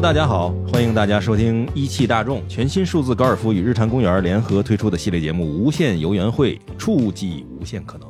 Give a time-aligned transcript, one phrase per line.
[0.00, 8.08] 大家好，欢迎大家收听一汽大众全新数字高尔夫与日坛公园联合推出的系列节目《无限游园会》，触及无限可能。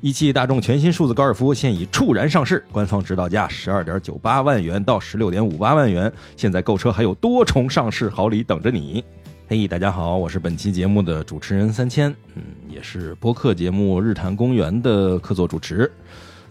[0.00, 9.04] 一汽大众全新数字高尔夫现已猝然上市，官方指导价十二点九八万元到十六点五八万元，现在购车还有多重上市好礼等着你。
[9.48, 15.90] 嘿，大家好，我是本期节目的主持人三千，嗯，也是播客节目《日坛公园》的客座主持。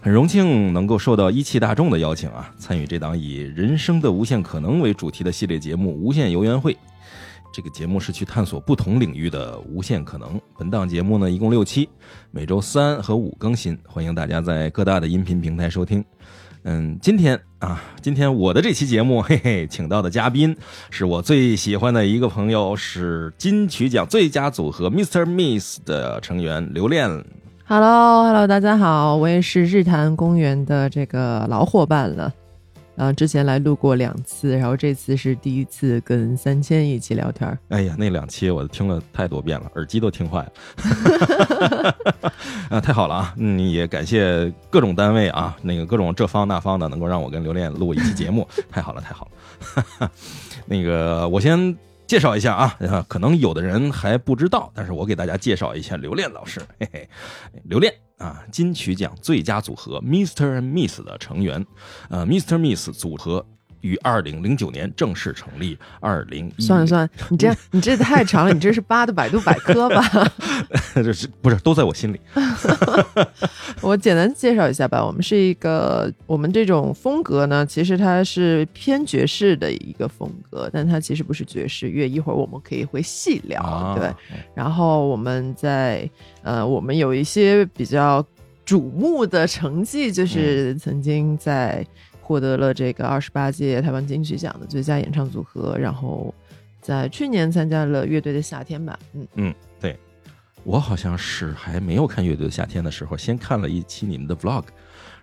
[0.04, 6.74] 很荣幸能够受到一汽大众的邀请啊，参与这档以人生的无限可能为主题的系列节目《无限游园会》。
[7.52, 10.40] 这个节目是去探索不同领域的无限可能。
[10.58, 11.88] 本档节目呢，一共六期，
[12.32, 16.04] 每周三和五更新，欢迎大家在各大的音频平台收听。
[16.64, 20.56] 嗯，今天啊，今天我的这期节目，嘿嘿，请到的嘉宾
[20.90, 25.24] 是我最喜欢的一个朋友，是金曲奖最佳组合 Mr.
[25.24, 27.24] Miss 的成员刘恋。
[27.64, 32.30] Hello，Hello，大家好，我也是日坛公园的这个老伙伴了，
[32.96, 37.56] 然后之前来录过两次，然后这次是第一次跟三千一起聊天。
[37.68, 41.94] 哎呀，那两期我听了太多遍了，耳机都听坏了。
[42.68, 43.34] 啊，太好了啊！
[43.36, 49.28] 嗯，也感谢各种单位啊，那个各种这方那方的，能够让我跟刘恋录一期节目，太好了，太好
[50.00, 50.10] 了。
[50.66, 51.76] 那个，我先。
[52.12, 52.76] 介绍一下啊，
[53.08, 56.60] 可能有的人还不知道，但是我给大家介绍一下刘恋老师。
[56.78, 57.08] 嘿嘿，
[57.64, 61.64] 刘恋啊，金曲奖最佳组合 Mister and Miss 的成员，
[62.10, 63.46] 呃，Mister Miss 组合。
[63.82, 65.78] 于二零零九年正式成立。
[66.00, 70.02] 二零算了算了，你这 你这太长了，你这是扒的百度百科吧？
[70.94, 72.20] 这是不是都在我心里？
[73.80, 75.04] 我简单介绍一下吧。
[75.04, 82.08] 我们是一个，我们这种风格呢，其实它是偏爵士的一个风格，但它其实不是爵士乐。
[82.08, 84.12] 一会儿我们可以会细聊，对。
[84.54, 86.08] 然后我们在
[86.42, 88.24] 呃，我们有一些比较
[88.66, 91.86] 瞩目的成绩，就是曾经在。
[92.32, 96.34] 获得了这个二十八届台湾金曲奖的最佳演唱组合，然后
[96.80, 98.98] 在去年参加了乐队的夏天吧。
[99.12, 99.98] 嗯嗯，对，
[100.64, 104.64] 我好像是还没有看乐队的夏天的时候，先看了一期你们的 vlog，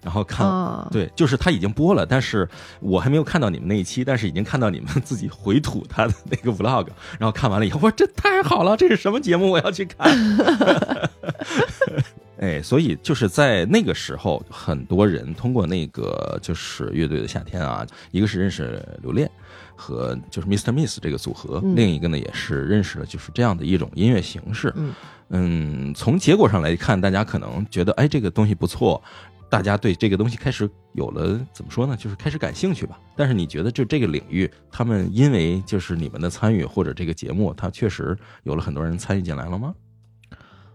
[0.04, 0.48] 然后看，
[0.92, 2.48] 对，就是他已经播了，但是
[2.80, 6.86] 我还没有看到你们那一期，但是已经看到你们自己回吐他的那个 vlog，
[7.18, 9.50] 然后看完了以后，我说这太好了，这是什么节目？
[9.50, 10.08] 我要去看。
[12.40, 19.30] 哎，所以就是在那个时候，很多人通过那个就是乐队的夏天啊，一个是认识刘恋
[19.76, 20.72] 和就是 Mr.
[20.72, 24.74] Miss 这个组合，另一个呢也是认识了就是这样的一种音乐形式。
[25.32, 29.04] 嗯，从结果上来看，大家可能觉得哎这个东西不错，
[29.50, 32.98] 大家对这个东西开始有了怎么说呢，就是开始感兴趣吧。
[33.18, 39.76] 但是你觉得就这个领域，他们因为就是你们的参与或者这个节目，它确实有了很多人参与进来了吗？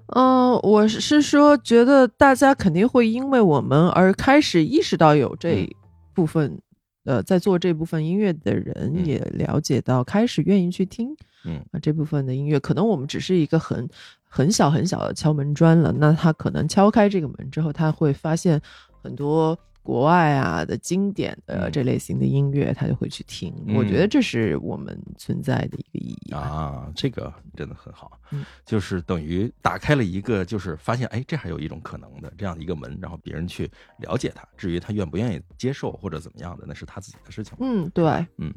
[0.08, 5.68] 嗯，我是说，觉得大家肯定会因为我们而开始意识到有这
[6.12, 6.60] 部分，
[7.04, 11.64] 呃，在做这部分音乐的人也了解到，开始愿意去听，嗯。
[11.72, 13.88] 啊，这部分的音乐，可能我们只是一个很
[14.28, 18.60] 很小很小的敲门砖了，那他可能敲开这个门之后，他会发现
[19.02, 19.58] 很多。
[19.84, 23.54] 国外啊的经典的这类型的音乐，他就会去听。
[23.76, 28.18] 我觉得这是我们存在的一个意义啊，这个真的很好，
[28.64, 34.42] 就是等于打开了一个，就是发现哎，这还有一种可能的这样的一个门，然后别人去了解他。
[34.56, 37.54] 至于他愿不愿意接受或者怎么样的，那是他自己的事情。
[37.60, 38.54] 嗯，对，嗯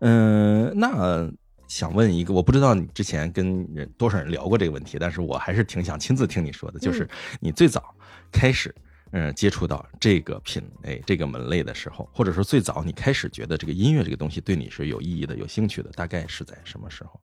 [0.00, 1.32] 嗯，那
[1.66, 7.08] 想问一个，我不知道你之前跟人多少人聊过这个问题，但是我还是挺想亲自听你说的，就是
[7.40, 7.94] 你最早
[8.30, 8.74] 开始。
[9.18, 17.18] 嗯，接触到这个品类、这个门类的时候，或者说最早你开始觉得这个音乐这个东西对你是有意义的、有兴趣的，大概是在什么时候？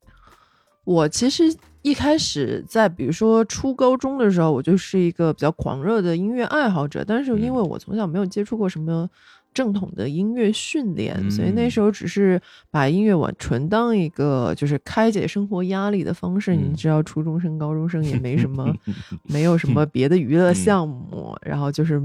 [0.85, 1.43] 我其实
[1.83, 9.07] 一开始在比如说初高中的时候，我就是一个比较狂热的音乐爱好者，但是因为我从小没有接触过什么。
[9.53, 12.41] 正统的音乐训练，所以那时候只是
[12.71, 16.55] 把音乐玩纯当一个就是开解生活压力的方式。
[16.55, 18.75] 你知道，初中生、高中生也没什么，
[19.29, 22.01] 没有什么别的娱乐项目，然后就是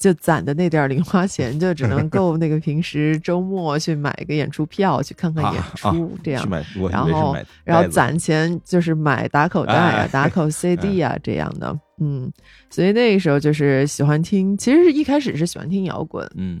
[0.00, 6.48] 就攒的那点零花钱，就只能够那个平时周末去买个演出票，去看看演出这样。
[6.90, 11.78] 然后，然后攒钱就是买打口袋啊、打口 CD 啊这样的。
[11.98, 12.32] 嗯，
[12.70, 16.58] 所以那个时候就是喜欢听，其实是一开始是喜欢听摇滚，嗯，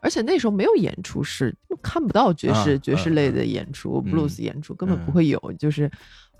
[0.00, 5.90] 而且那时候没有演出是看不到爵士爵士类的演出，blues 演出根本不会有，就是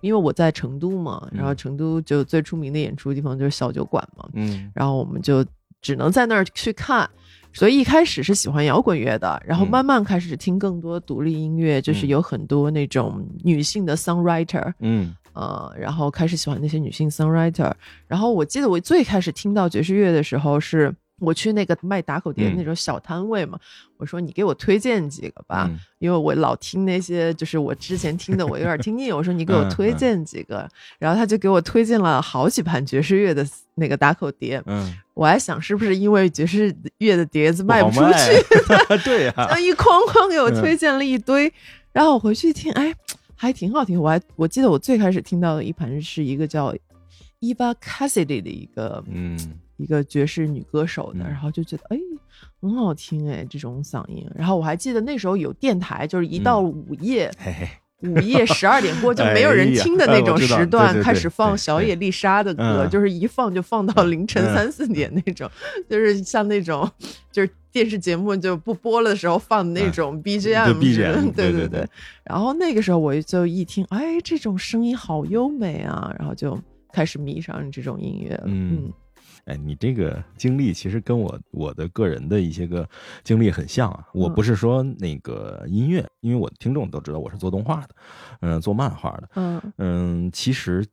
[0.00, 5.44] 因为我在成都嘛，然后成都就最出名的演出地方就是小酒馆嘛，嗯，然后我们就
[5.82, 7.08] 只能在那儿去看，
[7.52, 15.14] 所以一开始是喜欢摇滚乐的，然后慢慢开始听更多独立音乐，就是有很多那种女性的 songwriter，嗯。
[15.36, 17.70] 呃，然后开始喜欢那些女性 songwriter，
[18.06, 23.58] 然后我记得我最开始听到爵士乐的时候是我去那个卖打口碟嗯那种小摊位嘛，
[23.96, 29.10] 我说你给我推荐几个吧，嗯因为我老听那些就是我之前听的，我有点听腻。
[29.10, 30.68] 我说你给我嗯推荐几个，
[30.98, 33.46] 然后他就给我推荐了好几盘爵士乐的
[33.76, 34.62] 那个打口碟。
[34.66, 41.50] 嗯，我还想是不是因为爵士乐的碟子卖不出去， 对呀、 一筐筐给我嗯推荐了一堆，
[41.92, 42.92] 然后我回去听，哎，
[43.34, 43.98] 还挺好听。
[44.00, 46.74] 我还我记得我最开始听到的一盘是一个叫
[47.40, 49.38] Eva Cassidy 的一个嗯
[49.76, 51.30] 一个爵士女歌手的，嗯。
[51.30, 51.98] 然后就觉得哎
[52.60, 54.26] 很好听哎这种嗓音。
[54.34, 62.90] 然后我还记得那时候有电台，就是一到午夜、嘿嘿，午夜十二点过就没有人听的那种时段，开始放小野丽莎的歌，嗯。
[62.90, 65.50] 就是一放就放到凌晨嗯三四点那种，
[65.88, 66.90] 就是像那种
[67.32, 71.88] 就是电视节目就不播了的时候放的那种 BGM，、嗯对对对对对对。
[72.24, 76.58] 然后那个时候我就一听，哎，这种声音好优美啊，然后就
[76.92, 78.44] 开始迷上这种音乐了。
[78.46, 78.90] 嗯
[79.46, 82.88] 哎，你这个经历其实跟我我的个人的一些个
[83.24, 84.06] 经历很像啊。
[84.12, 87.88] 我嗯不是说那个音乐，因为我的听众都知道我是做动画的，
[88.40, 90.84] 嗯、做漫画的，嗯嗯，其实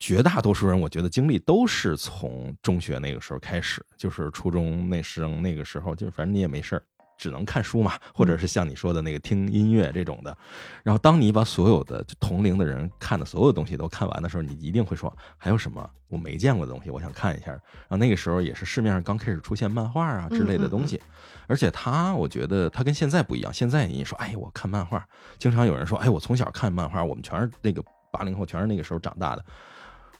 [0.00, 6.82] 绝大多数人，我觉得经历都是从中学那个时候开始，就是初中那生那个时候，就是反正你也没事儿，
[7.20, 10.34] 只能看书嘛，或者是像你说的那个听音乐这种的。
[10.82, 17.52] 然后当你把所有的同龄的人看的所有东西都看完的时候，你一定会说还有什么我没见过的东西，我想看一下。
[17.52, 20.98] 然后那个时候也是市面上刚开始出现漫画啊之类的东西，
[21.46, 23.52] 而且他我觉得他跟现在不一样。
[23.52, 25.06] 现在你说哎，我看漫画，
[25.38, 29.44] 经常有人说哎，我从小看漫画，我们全是那个八零后，全是那个时候长大的。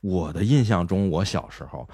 [0.02, 1.88] 我的印象中，我小时候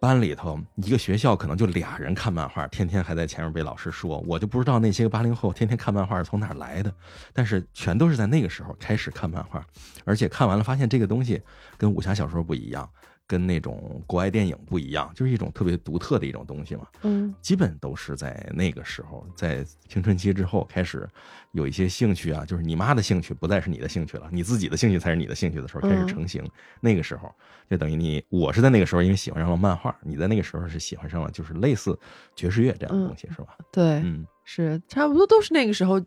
[0.00, 6.92] 班里头一个学校可能就俩人看漫画，天天还在前面被老师说，我就不知道那些个八零后天天看漫画是从哪来的，
[7.32, 9.64] 但是全都是在那个时候开始看漫画，
[10.04, 11.40] 而且看完了发现这个东西
[11.78, 12.88] 跟武侠小说不一样，
[13.26, 16.86] 跟那种国外电影不一样，就是一种特别独特的一种东西嘛。
[17.02, 21.08] 嗯基本都是在那个时候，在青春期之后开始
[21.52, 26.42] 有一些兴趣啊，就是你妈的兴趣不再是你的兴趣了，你自己的兴趣才是你的兴趣的时候开始成型。
[26.80, 27.34] 那个时候
[27.70, 31.98] 就等于你，我是在那个时候因为喜欢上了漫画，你在那个时候是喜欢上了就是类似
[32.36, 33.56] 爵士乐这样的东西，是吧？
[33.72, 36.00] 对，嗯是差不多都是那个时候。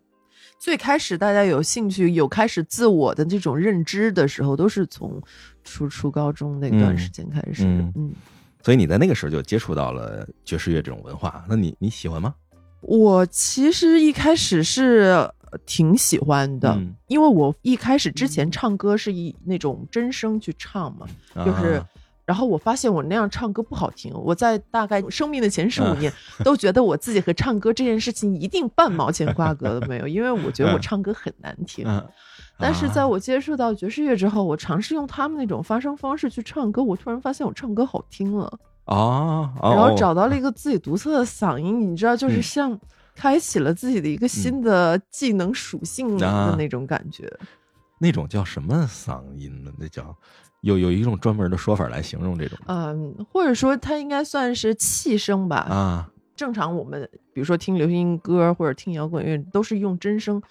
[0.60, 5.22] 最开始大家有兴趣、有开始自我的这种认知的时候，都是从
[5.64, 7.64] 初初高中那段嗯时间开始。
[7.64, 8.12] 嗯嗯，
[8.64, 12.34] 所以你在那个时候就接触到了爵士乐这种文化，那你你喜欢吗？
[12.82, 15.30] 我其实一开始是
[15.66, 21.08] 挺喜欢的，嗯因为我一开始之前唱歌是以那种真声去唱嘛，
[21.46, 21.88] 就是啊
[22.28, 26.00] 然后我发现我那样唱歌不好听，我在大概生命的前十五嗯。
[26.00, 26.14] 年
[26.44, 30.82] 都觉得我自己和唱歌这件事情一定半毛钱瓜葛都没有，因为我觉得我嗯。
[30.82, 31.86] 唱歌很难听。
[31.88, 32.06] 嗯，
[32.60, 42.80] 但是在啊我接触到爵士乐之后，我尝试用他们那种发声方式去唱歌，我突然发现我唱歌好听了，哦，哦然后找到了一个自己独特的嗓音，你知道，就是嗯像
[43.16, 46.48] 开启了自己的一个新的技能属性啊。
[46.52, 47.32] 的那种感觉。
[48.00, 49.72] 那种叫什么嗓音呢？
[49.78, 50.16] 那叫
[50.62, 55.58] 有有一种专门的说法来形容这种嗯，或者说它应该算是气声吧。
[55.58, 60.42] 啊，正常我们比如说听流行歌或者听摇滚乐，都是用真声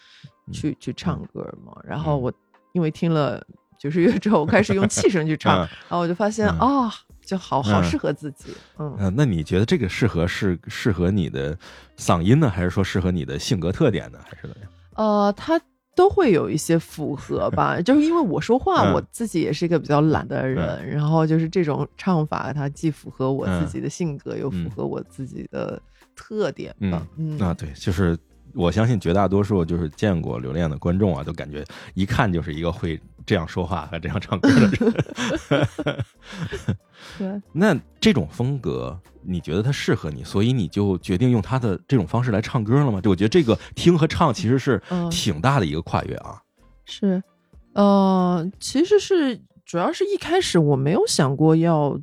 [0.52, 1.72] 去、去唱歌嘛。
[1.84, 2.32] 然后嗯我
[2.72, 3.44] 因为听了
[3.78, 6.90] 爵士乐之后，我开始用气声去唱，嗯然后我就发现啊、嗯
[7.26, 8.54] 就好好嗯适合自己。
[8.78, 11.58] 嗯，嗯，那你觉得这个适合是适合你的
[11.98, 14.70] 嗓音呢，还是说适合你的性格特点呢，还是怎么样？
[14.94, 15.60] 呃，它
[15.96, 18.92] 都会有一些符合吧，就是因为我说话，嗯。
[18.92, 24.70] 我自己也是一个比较懒的人，然后就是这种唱法，它既符合我自己的性格，又符嗯。
[24.76, 25.80] 合我自己的
[26.14, 27.04] 特点吧。
[27.16, 27.38] 嗯。
[27.40, 28.16] 啊，对，就是
[28.52, 36.04] 我相信绝大多数就是见过留恋的观众啊，都感觉一看就是一个会这样说话和这样唱歌的人。
[37.18, 43.00] 对，那这种风格，你觉得它适合你，所以你就决定用他的这种方式来唱歌了吗？
[43.00, 46.40] 就我觉得这个听和唱其实是嗯挺大的一个跨越啊。
[46.84, 47.22] 是，
[47.74, 52.00] 呃，其实是主要是一开始我没有想过要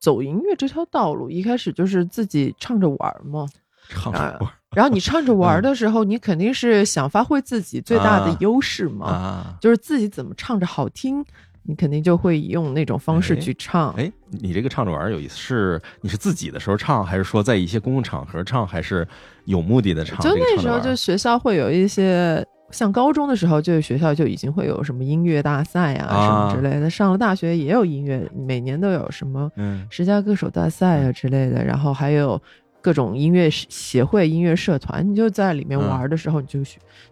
[0.00, 3.46] 走音乐这条道路，一开始就是自己唱着玩嘛。
[3.88, 11.24] 唱啊歌然后你唱着玩儿的时候，你肯定是想发挥自己最大的啊优势嘛，啊，就是自己怎么唱着好听，
[11.64, 13.90] 你肯定就会用那种方式哎去唱。
[13.94, 19.06] 哎，你这个唱着玩儿有意思，是你是自己的时候唱，还是说在一些公共场合唱，还是
[19.44, 20.18] 有目的的唱？
[20.20, 26.88] 就那时候，就学校会有一些，像高中的时候，就学校就已经会有什么音乐大赛啊啊什么之类的。
[26.88, 32.40] 上了大学也有音乐，每年都有什么嗯十佳歌手大赛啊之类的，然后还有
[32.82, 36.60] 各种音乐协会、音乐社团，你就在里面玩的时候，你就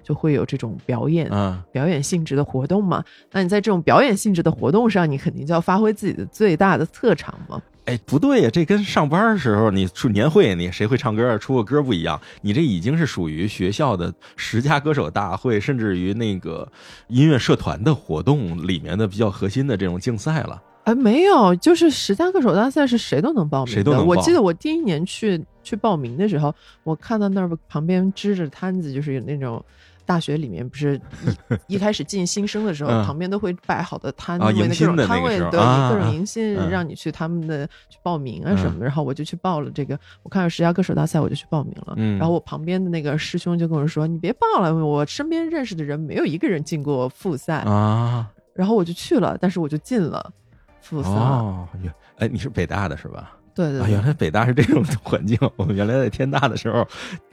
[0.03, 3.03] 就会有这种表演、嗯表演性质的活动嘛。
[3.31, 7.63] 那你在这种表演性质的活动上，你肯定就要发挥自己的最大的特长嘛。
[7.87, 12.21] 哎，不对呀，这跟上班的时候你出年会，你谁会唱歌出个歌不一样？
[12.43, 16.71] 你这已经是属于学校的十佳歌手大会，甚至于那个
[17.09, 20.63] 音乐社团的活动里面的比较核心的这种竞赛了。
[20.85, 23.73] 哎，没有，就是十佳歌手大赛是谁都能报名的。
[23.73, 29.65] 谁都能报我记得我第一年去去报名的时候，我看到那儿旁边支着摊子，就是有那种。
[30.07, 31.01] 大学里面不是
[31.69, 38.85] 一一开始进新生的时候，嗯旁边都会摆好的摊啊位，那种摊位，对，啊各种迎新，嗯让你去他们的去报名啊什么的。
[38.85, 41.95] 然后我就去报了这个，我看到十佳歌手大赛，我就去报名了。
[41.97, 47.59] 嗯然后我旁边的那个师兄就跟我说：“你别报了，我身边认识的人没有一个人进过复赛。
[47.59, 50.33] 啊，然后我就去了，但是我就进了
[50.81, 51.11] 复赛。
[51.11, 53.37] 哦，原哎，你是北大的是吧？
[53.67, 55.39] 啊，对对对原来北大是这种 环境。
[55.57, 56.87] 我们原来在天大的时候，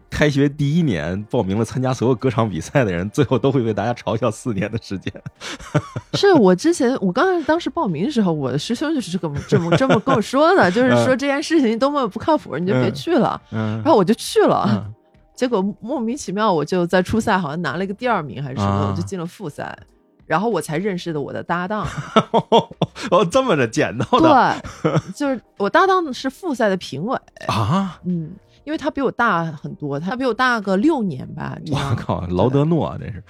[0.09, 5.11] 开学第一年报名了参加所有歌唱比赛的人，最后都会被大家嘲笑四年的时间。
[6.13, 13.41] 是我之前我刚才当时报名的时候，我的师兄就是这么这么这么跟我说的，就是说这件事情多么不靠谱，你就别去了。
[13.51, 14.93] 嗯然后我就去了，嗯
[15.35, 19.77] 结果莫名其妙我就在初赛好像拿了一个第二名还是什么，啊我就进了复赛。
[20.27, 21.87] 然后我才认识的我的搭档，
[23.09, 27.17] 哦，这么着捡到的对，就是我搭档是复赛的评委，
[27.47, 27.99] 啊！
[28.05, 28.31] 嗯，
[28.65, 33.23] 因为他比我大很多，他比我大个六年吧，我靠，劳德诺啊，这是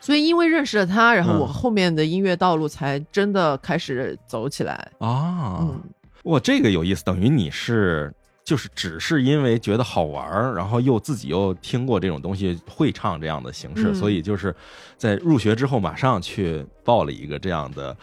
[0.00, 4.90] 所以因为认识了他，然后嗯我后面的音乐道路才真的开始走起来。
[4.98, 5.58] 啊！
[5.60, 5.80] 嗯，
[6.24, 13.94] 哇，这个有意思，等于你是就是只是因为觉得好玩儿，然后又自己又听过这种东西，会唱这样的形式，嗯。
[13.94, 14.54] 所以就是
[14.96, 17.96] 在入学之后马上去报了一个这样的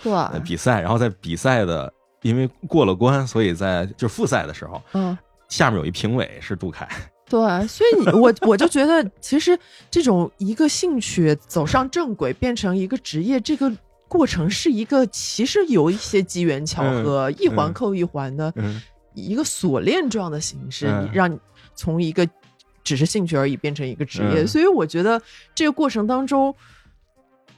[0.45, 1.91] 比赛，然后在比赛的
[2.21, 5.17] 因为过了关，所以在就是复赛的时候，嗯，
[5.49, 6.87] 下面有一评委是杜凯，
[7.29, 9.57] 对，所以你我我就觉得，其实
[9.91, 13.71] 这种一个兴趣走上正轨，变成一个职业，这个
[14.07, 18.81] 过程是一个其实有一些机缘巧合，一环扣一环的嗯
[19.21, 21.37] 一个锁链状的形式，嗯让你
[21.75, 22.27] 从一个
[22.83, 24.43] 只是兴趣而已变成一个职业。
[24.43, 25.21] 嗯所以我觉得
[25.55, 26.53] 这个过程当中，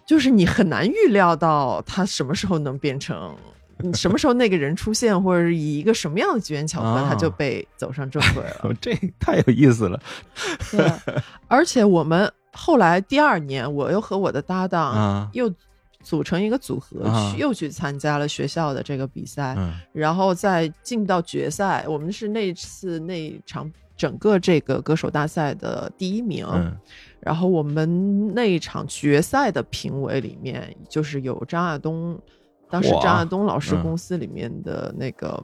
[0.05, 3.35] 就是你很难预料到他什么时候能变成。
[3.81, 8.57] 你什么时候那个人出现，或者是以一个什么样的机缘巧合，啊他就被走上正轨了。
[8.67, 9.97] 哦这太有意思了，
[10.69, 10.91] 对，
[11.47, 15.49] 而且我们后来第二年，我又和我的搭档啊又
[16.03, 21.85] 组成一个组合，啊去又去参加了学校的这个比赛，嗯然后再进到决赛。
[21.87, 26.45] 我们是那次那场整个这个歌手大赛的第一名。
[26.51, 26.75] 嗯
[27.21, 32.17] 然后我们那一场决赛的评委里面，就是有张亚东，
[32.69, 35.43] 当时张亚东老师嗯公司里面的那个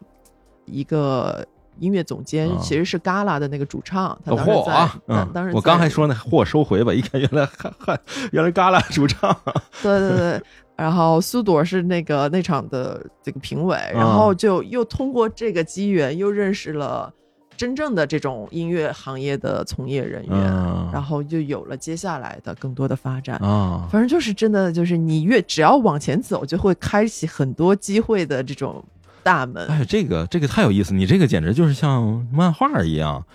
[0.63, 1.45] 一个
[1.79, 5.25] 音乐总监，啊其实是 Gala 的那个主唱，他当时在！
[5.33, 7.99] 当时在我刚还说那货收回吧，一看原来还还
[8.31, 9.35] 原来旮旯主唱，
[9.83, 10.41] 对对对。
[10.77, 17.09] 然后苏朵是那个那场的这个评委，然后就又通过这个机缘又认识了
[17.55, 23.37] 真正的这种音乐行业的从业人员，嗯然后就有了接下来的更多的发展。
[23.37, 28.83] 啊反正就是真的，就是你越只要往前走，就会开启很多机会的这种
[29.25, 29.67] 大门。
[29.67, 33.25] 哎，这个这个太有意思，你这个简直就是像漫画一样，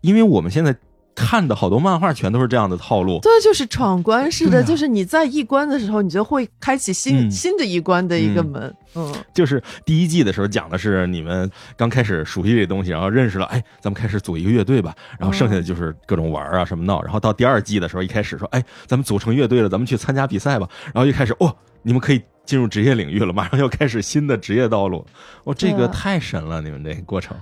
[0.00, 0.76] 因为我们现在
[1.20, 3.20] 看的好多漫画全都是这样的套路。
[3.20, 4.62] 对，就是闯关式的，啊。
[4.62, 7.30] 就是你在一关的时候，你就会开启新、嗯。
[7.30, 8.74] 新的一关的一个门。
[8.94, 25.06] 嗯，就是第一季的时候讲的是你们刚开始熟悉这东西，然后认识了，哎，咱们开始组一个乐队吧，然后剩下的就是各种玩啊什么闹，然后到第二季的时候，一开始说，哎，咱们组成乐队了，咱们去参加比赛吧，然后一开始，哦，你们可以进入职业领域了，马上要开始新的职业道路，
[25.44, 27.36] 哦，这个太神了，你们这个过程。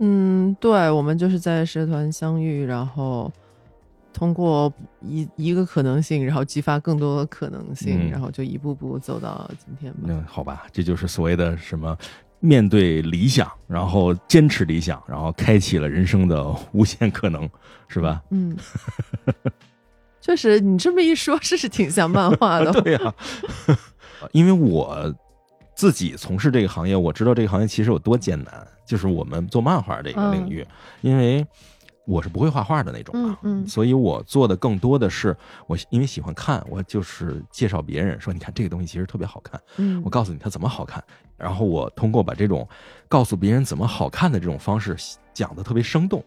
[0.00, 3.32] 嗯，对，我们就是在社团相遇，然后
[4.12, 10.00] 通过一一个可能性，然后激发更多的可能性，嗯然后就一步步走到今天吧。
[10.02, 11.96] 那好吧，这就是所谓的什么。
[12.42, 16.42] 面对理想，然后坚持理想，然后开启了人生的
[16.72, 17.46] 无限可能，
[17.86, 18.22] 是吧？
[18.32, 18.56] 嗯，
[20.22, 22.72] 确实，你这么一说，是是挺像漫画的。
[22.80, 23.14] 对呀、
[24.32, 25.14] 因为我
[25.74, 28.66] 自己从事这个行业，我知道这个行业其实有多艰难。
[28.90, 30.66] 就是我们做漫画这个领域，
[31.00, 31.46] 因为
[32.04, 35.36] 我是不会画画的那种啊，所以我做的更多的是
[35.68, 41.00] 我因为喜欢看，我就是介绍别人说，你看这个东西其实特别好看，嗯我告诉你它怎么好看，
[41.36, 42.68] 然后我通过把这种
[43.08, 44.96] 告诉别人怎么好看的这种方式
[45.32, 46.24] 讲的特别生动。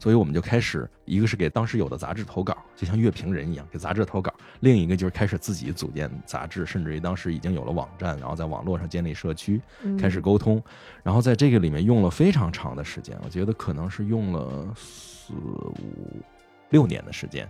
[0.00, 9.60] 所以我们就开始，一个是给当时有的杂志投稿，就像乐评人一样给杂志投稿；另一个就是开始自己组建杂志，甚至于当时已经有了网站，然后在网络上建立社区，
[9.98, 10.60] 开始沟通。
[11.02, 16.22] 然后在这个里面用了非常长的时间，我觉得可能是用了四五
[16.70, 17.46] 六年的时间，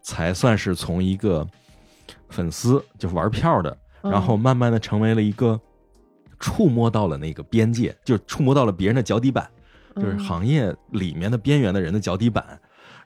[0.00, 1.44] 才算是从一个
[2.28, 5.60] 粉丝就是玩票的，然后慢慢的成为了一个
[6.38, 9.50] 触摸到了那个边界，就触摸到了别人的脚底板。
[10.00, 12.44] 就是行业里面的边缘的人的脚底板，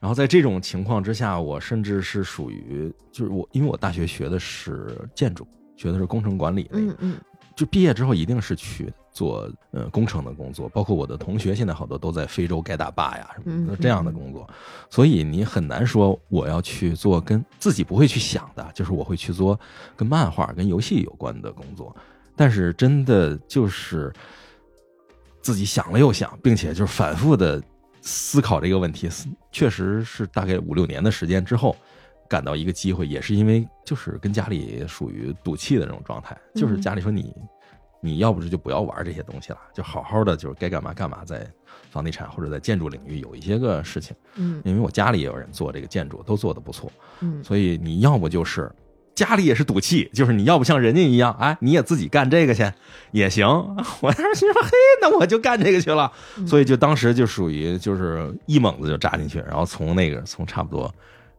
[0.01, 5.47] 然后在这种情况之下，我甚至是属于，就是我，因为我大学学的是建筑，
[5.77, 7.17] 学的是工程管理，嗯嗯，
[7.57, 14.49] 就毕业之后一定是去做呃工程的工作，包括我的同学现在好多都在非洲盖大坝呀什么的这样的工作，
[14.91, 19.59] 所以你很难说我要去做跟自己不会去想的，就是我会去做
[19.97, 21.95] 跟漫画、跟游戏有关的工作，
[22.35, 24.13] 但是真的就是。
[25.43, 27.61] 自己想了又想，并且就是反复的
[28.01, 29.09] 思考这个问题，
[29.51, 31.77] 确实是大概五六年的时间之后，
[32.29, 37.35] 感到一个机会，也是因为就是跟家里属于赌气的这种状态，就是家里说你
[38.01, 41.47] 你要不是就不要玩这些东西了，就好好的就是该干嘛干嘛，在
[41.91, 48.71] 房地产或者在建筑领域有一些个事情，嗯，因为我家里也有人做这个建筑，都做的不错，嗯，所以你要不就是。
[49.15, 52.71] 家里也是赌气，就是你要不像人家一样，哎，你也自己干这个去
[53.11, 53.47] 也行。
[54.01, 56.11] 我当时心说，嘿，那我就干这个去了。
[56.47, 60.93] 所以就当时就属于就是一猛子就扎进去，然后从那个从差不多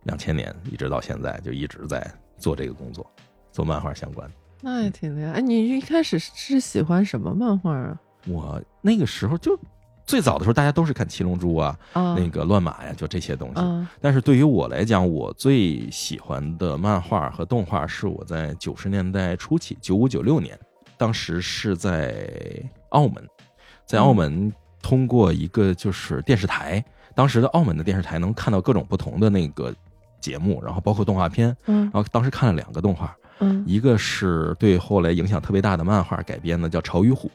[0.04, 2.06] 两千年一直到现在，就一直在
[2.38, 3.06] 做这个工作，
[3.52, 4.30] 做漫画相关。
[4.62, 5.34] 那也挺厉害。
[5.34, 7.98] 哎，你一开始是喜欢什么漫画啊？
[8.28, 9.60] 我那个时候就。
[10.06, 13.88] 最早的时候，大家都是看《七龙珠》啊，那个乱马呀，就这些东西。
[14.02, 20.60] 但是对于我来讲，我最喜欢的漫画和动画是我在九十年代初期，九五九六年，
[20.98, 22.28] 当时是在
[22.90, 23.26] 澳门，
[23.86, 26.84] 在澳门通过一个就是电视台，
[27.16, 29.74] 当时的澳门的电视台能看到各种不同的那个
[30.20, 31.56] 节目，然后包括动画片。
[31.68, 33.16] 嗯然后当时看了两个动画，
[33.66, 37.30] 一个是对后来影响特别大的漫画改编的，叫《潮与虎》。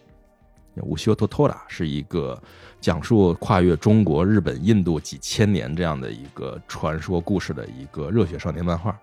[0.82, 2.40] 乌修托托拉是一个
[2.80, 8.97] 讲述跨越中国、日本、印度几千年这样的一个传说故事的一个热血少年漫画，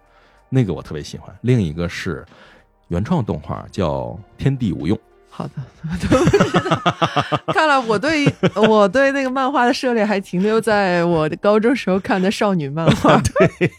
[0.50, 1.36] 那个我特别喜欢。
[1.42, 2.26] 另一个是
[2.88, 3.92] 原创动画，叫
[4.38, 4.98] 《天地无用》。
[5.30, 5.54] 好的，
[7.54, 13.70] 看来我对我对那个漫画的涉猎还停留在我的高中时候看的少女漫画， 对，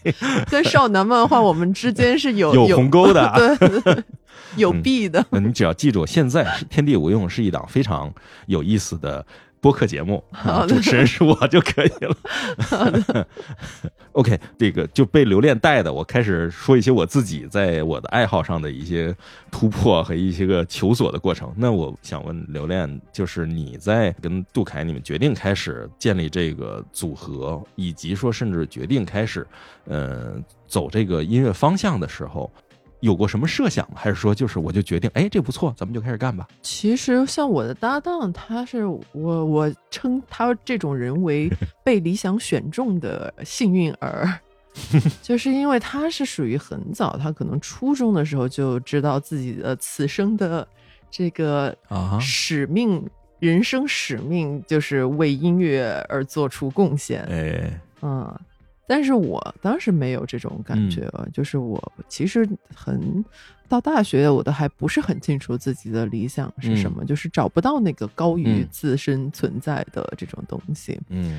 [0.51, 4.03] 跟少男漫画我们之间是有有鸿沟的， 对。
[4.57, 8.13] 有弊的，那你只要记住，现在《天地无用》是一档非常
[8.45, 9.25] 有意思的
[9.59, 10.23] 播客节目，
[10.67, 13.27] 主持人是我就可以了。
[14.13, 19.15] OK，这个就被留恋带的，我开始说一些我自己在我的爱好上的一些
[19.51, 21.53] 突破和一些个求索的过程。
[21.55, 29.45] 那我想问留恋，就是你在跟杜凯你们决定开始建立这个组合，以及说甚至决定开始，
[29.85, 30.35] 呃，
[30.67, 32.51] 走这个音乐方向的时候。
[33.01, 33.95] 有过什么设想吗？
[33.95, 36.47] 还是说就是我就决定，哎，这不错，咱们就开始干吧。
[36.61, 41.49] 其实像我的搭档，他是我我称他这种人为
[41.85, 44.39] 被理想选中的幸运儿，
[45.21, 50.67] 就是因为他是属于很早，他可能初中的时候就知道自己的此生的
[51.11, 53.07] 这个啊使命，
[53.39, 57.21] 人生使命就是为音乐而做出贡献。
[57.29, 58.39] 哎，嗯。
[58.87, 63.23] 但是我当时没有这种感觉，就是我其实很
[63.67, 70.97] 到大学，我都还不是很清楚自己的理想是什么，就是找不到那个高于自身存在的这种东西。
[71.09, 71.37] 嗯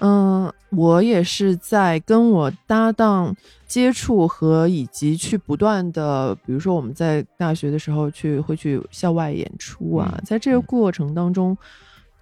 [0.00, 3.34] 嗯，我也是在跟我搭档
[3.66, 11.56] 接触和以及去不断的，比如说我们在大学的时候去会去校外演出啊，在这个过程当中，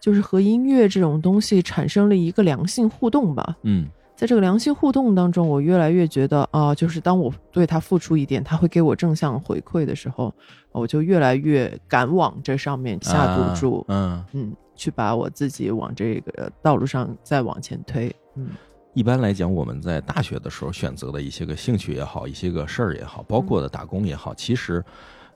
[0.00, 3.56] 就是和音乐这种东西产生了一个良性互动吧。
[3.62, 3.86] 嗯。
[4.16, 10.34] 在这个良性互动当中，我越来越觉得啊，就是当我对他付出一点，他会给我正向回馈的时候，
[10.72, 18.10] 我就越来越敢往这上面下赌注，嗯嗯，去把我自己往这个道路上再往前推。
[18.36, 18.48] 嗯，
[18.94, 24.82] 一般来讲，我们在大学的时候选择的一些个兴趣也好，一些个事儿也好，包括的打工也好，其实，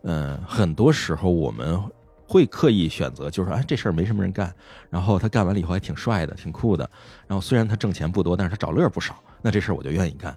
[0.04, 1.78] 嗯，很多时候我们。
[2.30, 4.54] 会刻意选择，就是说，哎，这事儿没什么人干，
[4.88, 6.88] 然后他干完了以后还挺帅的，挺酷的。
[7.26, 10.36] 然后虽然他挣钱不多，但是他找乐儿不少，那这事儿我就愿意干。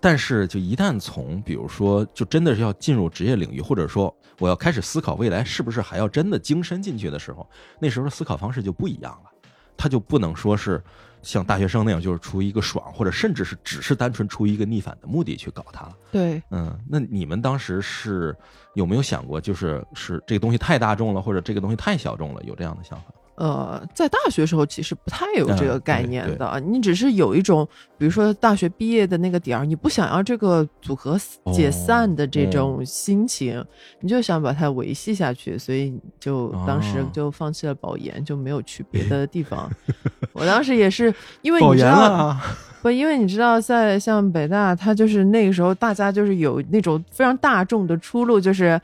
[0.00, 7.48] 但是，就一旦从，比如说，就真的是要进入职业领域，或者说我要开始思考未来是不是还要真的精深进去的时候，
[7.80, 9.30] 那时候思考方式就不一样了。
[9.78, 10.84] 他就不能说是
[11.24, 15.96] 像大学生那样，就是出于一个爽，或者甚至是只是单纯出于一个逆反的目的去搞它了。
[16.12, 18.36] 对，嗯，那你们当时是
[18.74, 23.06] 有没有想过，就是是这个东西太大众了，或者这个东西太小众了，有这样的想法？
[23.36, 27.66] 呃，在大学时候其实不太有这个嗯概念的，你只是有一种，
[27.98, 31.18] 比如说大学毕业的那个点儿，你不想要这个组合
[31.52, 33.64] 解散的这种心情，
[34.00, 39.68] 你就想把它维系下去，所以就当时哦就放弃了保研，就没有去别的地方。
[40.32, 42.40] 我当时也是因为你知道，了，
[42.82, 48.80] 不，因为你知道，在像北大，它就是那个时候大家就是有那种非常大众的出路，就是。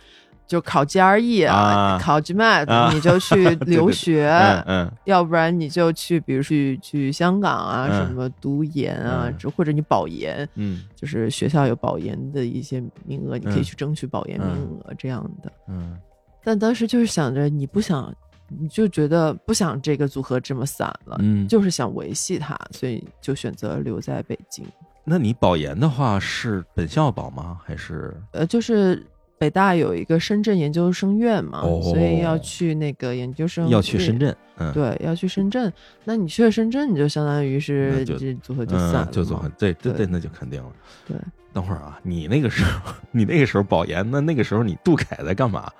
[0.50, 1.96] 就考 GRE 啊。
[2.02, 2.90] 考 GMAT，、啊。
[2.92, 4.92] 你就去 对对留学，嗯嗯。
[5.04, 7.94] 要不然你就去，比如去去香港啊，嗯。
[8.08, 9.50] 什么读研啊，嗯。
[9.52, 10.82] 或者你保研，嗯。
[10.96, 15.52] 就是学校有保研的一些名额，你可以嗯去争取保研名额这样的。
[15.68, 15.96] 嗯。
[16.42, 18.12] 但当时就是想着，你不想，
[18.48, 24.66] 你就觉得不想这个组合这么散了，嗯，就是想维系它，所以就选择留在北京。
[25.04, 27.58] 那你保研的话是本校保吗？
[27.64, 28.14] 还是？
[28.32, 29.06] 呃，就是
[29.40, 34.36] 北大有一个深圳研究生院嘛，哦所以要去那个研究生要去深圳。
[34.58, 35.72] 嗯，对，要去深圳。
[36.04, 38.04] 那你去了深圳，你就相当于是
[38.42, 40.70] 组合就散了就组合对对，对那就肯定了。
[41.08, 41.16] 对，
[41.54, 45.72] 等会儿啊，你那个时候，你那个时候保研，那那个时候你杜凯在干嘛？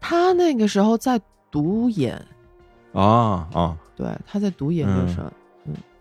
[0.00, 2.16] 他那个时候在读研，
[2.94, 5.30] 啊啊，对，他在读研究生。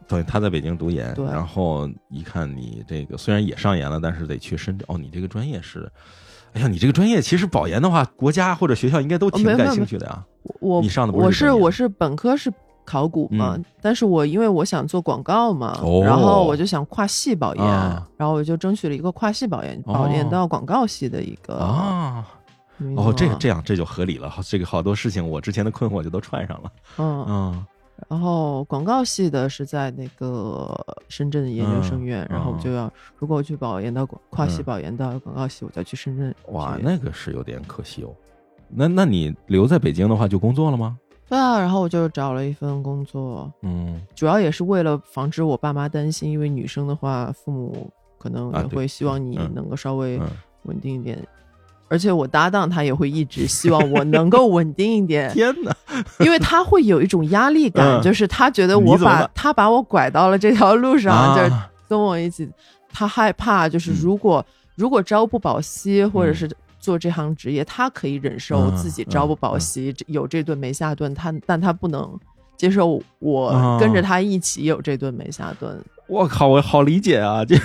[0.08, 4.86] 对，他在北京读研，对然后一看你这个虽然也上研了，但是得去深圳。
[4.90, 5.90] 哦，你这个专业是，
[6.54, 10.24] 哎呀，你这个专业其实保研的话，国家或者学校应该都挺感兴趣的呀。
[10.60, 12.52] 我你上的不是我是我是本科是
[12.84, 22.26] 考古嘛，嗯但是我因为我想做广告嘛，哦然后我就想跨系保研，啊然后我就争取了一个跨系保研，哦保研到广告系的一个啊，
[22.98, 24.34] 哦，这个这样这就合理了。
[24.44, 26.72] 这个好多事情我之前的困惑就都串上了。
[26.98, 27.66] 嗯，嗯
[28.10, 30.76] 然后广告系的是在那个
[31.08, 38.10] 深圳的研究生院，嗯然后我就要如果我去保研到广跨系嗯保研到广告系，我就要去深圳哇，那个是有点可惜哦。
[38.70, 40.98] 那那你留在北京的话，就工作了吗？
[41.30, 50.28] 对啊，然后我就找了一份工作，嗯主要也是为了防止我爸妈担心，因为女生的话，父母可能也会希望你嗯能够稍微嗯，
[50.64, 51.18] 稳定一点。
[51.88, 55.76] 而且我搭档他也会一直希望我 能够稳定一点，天哪！
[56.20, 58.02] 因为他会有一种压力感，嗯。
[58.04, 62.50] 就是他觉得我把他把我拐到了这条路上，就是啊，跟我一起，
[62.92, 64.00] 他害怕就是嗯。
[64.02, 66.36] 如果、如果朝不保夕，或者嗯。
[66.36, 66.50] 是
[66.80, 72.20] 做这行职业，他可以忍受嗯自己朝不保夕，这有这顿没下顿，他但他不能
[72.58, 75.80] 接受我哦跟着他一起有这顿没下顿。
[76.12, 77.46] 我靠，我好理解啊！
[77.46, 77.56] 这，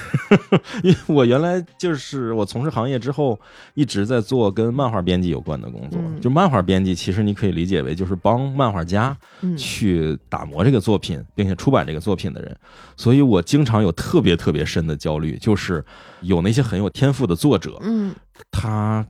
[0.85, 3.37] 因为我原来就是我从事行业之后，
[3.75, 6.01] 一直在做跟漫画编辑有关的工作。
[6.01, 12.57] 嗯就漫画编辑，其实你可以理解为就是帮漫画家嗯去打磨这个作品，并且出版这个作品的人。
[12.97, 15.85] 所以我经常有特别特别深的焦虑，就是
[16.21, 18.15] 有那些很有天赋的作者，嗯
[18.53, 19.05] 他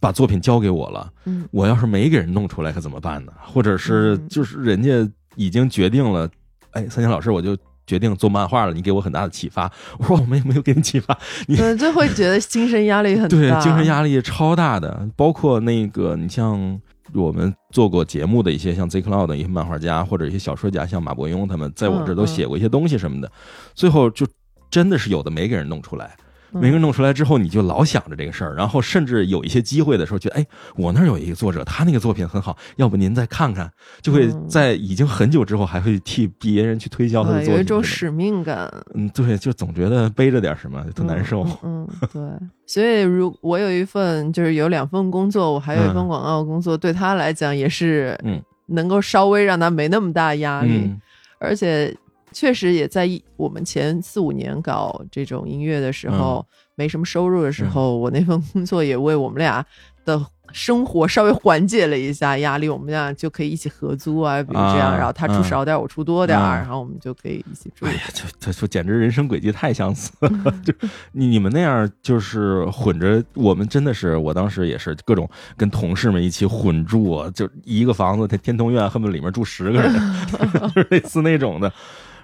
[0.00, 3.32] 把作品交给我了，嗯我要是没给人弄出来，可怎么办呢？
[3.40, 6.28] 或者是嗯就是人家已经决定了，
[6.72, 7.56] 哎，三千老师，我就
[7.90, 9.68] 决定做漫画了，你给我很大的启发。
[9.98, 16.80] 我说我们也没有给你启发， 你对， 就会觉得精神压力很大，对精神压力超大的，包括那个你像
[17.12, 23.32] 我们做过节目的一些像 Z Cloud 的一些漫画家或者一些小说家，像马伯庸他们，在我这儿都写过一些东西什么的，
[23.74, 24.24] 最后就
[24.70, 26.16] 真的是有的没给人弄出来。
[26.52, 33.70] 嗯没人弄出来之后，你就老想着这个事儿，然后甚至有一些机会的时候，觉得哎，我那儿有一个作者，他那个作品很好，要不您再看看，
[34.02, 37.56] 就会嗯在已经很久之后，还会替别人去推销他的对作品。
[37.56, 41.46] 有一种使命感，嗯，对，就总觉得背着点什么，特难受。
[41.62, 42.22] 嗯，对。
[42.66, 51.00] 所以，如我有一份就是有两份工作，我还有一份嗯广告工作，对他来讲也是，嗯，能够稍微让他没那么大压力，嗯
[51.40, 51.96] 而且
[52.32, 59.64] 确实也在一我们前四五年搞这种音乐的时候，没什么收入的时候，我那份工作也为我们俩
[60.04, 67.86] 的生活稍微缓解了一下压力，我们俩就可以一起合租啊，比如这样，啊然后他出嗯少点，我出多点，啊然后我们就可以一起住。
[67.86, 70.28] 哎呀，这这说简直人生轨迹太相似了。
[70.64, 70.74] 就
[71.12, 79.92] 你你们那样就是混着，我们真的是，我当时也是各种跟同事们一起混住啊，就一个房子，天天通苑恨不得里面住十个人，
[80.74, 81.72] 就是类似那种的。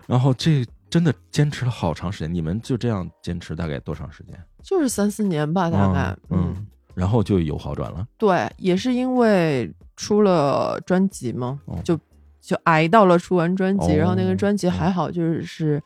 [0.07, 4.39] 然后这真的坚持了好长时间，你们就这样坚持大概多长时间？
[4.63, 8.07] 就是三四年吧，大概，嗯，嗯然后就有好转了。
[8.17, 11.99] 对，也是因为出了专辑嘛，哦就
[12.41, 15.83] 就挨到了出完专辑，哦然后那个专辑还好，就是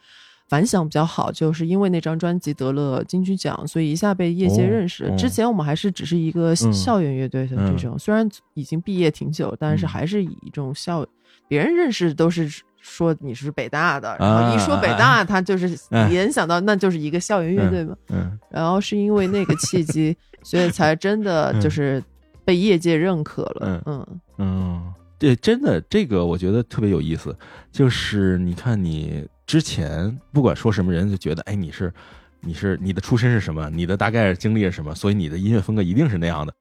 [0.48, 5.06] 反响比较好，就是因为那张专辑得了金曲奖，所以一下被业界哦认识。
[5.06, 11.06] 哦之前我们还是只是一个嗯校园乐队的这种，虽然已经毕业挺久，但是嗯还是以一种校，
[11.48, 12.50] 别人认识都是。
[12.80, 17.96] 说你是北大的，啊然后一说北大，他就是哎联想到那就是一个校园乐队嘛。
[18.08, 22.02] 嗯然后是因为那个契机，所以才 真的就是
[22.44, 23.82] 被业界认可了。
[23.86, 24.06] 嗯
[24.38, 27.36] 嗯，对，真的，这个我觉得特别有意思。
[27.70, 31.92] 就是你看，你之前不管说什么人，就觉得，哎，你是，
[32.40, 36.52] 你是你的出身是什么，你的大概经历是什么，所以你的音乐风格一定是那样的。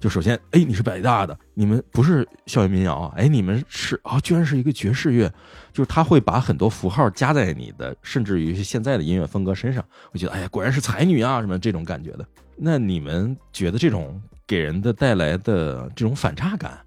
[0.00, 3.12] 就首先，哎，你是北大的，你们不是校园民谣啊？
[3.16, 5.28] 哎，你们是啊，居然是一个爵士乐，
[5.72, 9.84] 就是他会把很多符号加在你的，甚至于现在的音乐风格身上。
[10.12, 12.26] 我觉得，哎呀，果然是才女啊，什么这种感觉的。
[12.56, 16.78] 那你们觉得这种给人的带来的这种反差感？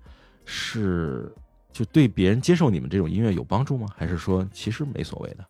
[0.46, 1.32] 是，
[1.72, 3.88] 就对别人接受你们这种音乐有帮助吗？
[3.96, 5.46] 还是说其实没所谓的？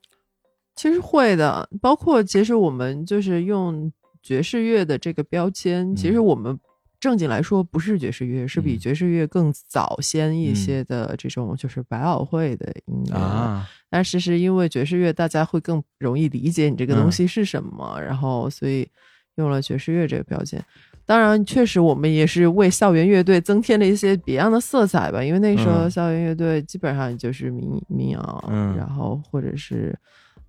[0.75, 3.91] 其实会的，包括其实我们就是用
[4.23, 6.57] 爵士乐的这个标签，其实我们
[7.01, 13.67] 正经来说不是爵士乐，是比爵士乐更早先一些的这种就是百老汇的音乐啊。
[13.89, 18.87] 但是是因为爵士乐大家会更容易理解你这个东西是什么，然后所以
[19.35, 20.63] 用了爵士乐这个标签。
[21.03, 25.21] 当然，确实我们也是为校园乐队增添了一些别样的色彩吧。
[25.21, 29.97] 因为那时候校园乐队基本上就是民民谣，然后或者是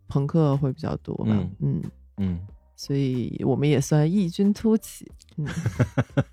[0.06, 1.30] 朋克会比较多吧。
[1.60, 1.82] 嗯
[2.18, 2.38] 嗯，
[2.76, 5.10] 所以我们也算异军突起。
[5.36, 5.46] 嗯，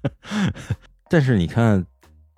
[1.09, 1.85] 但是你看，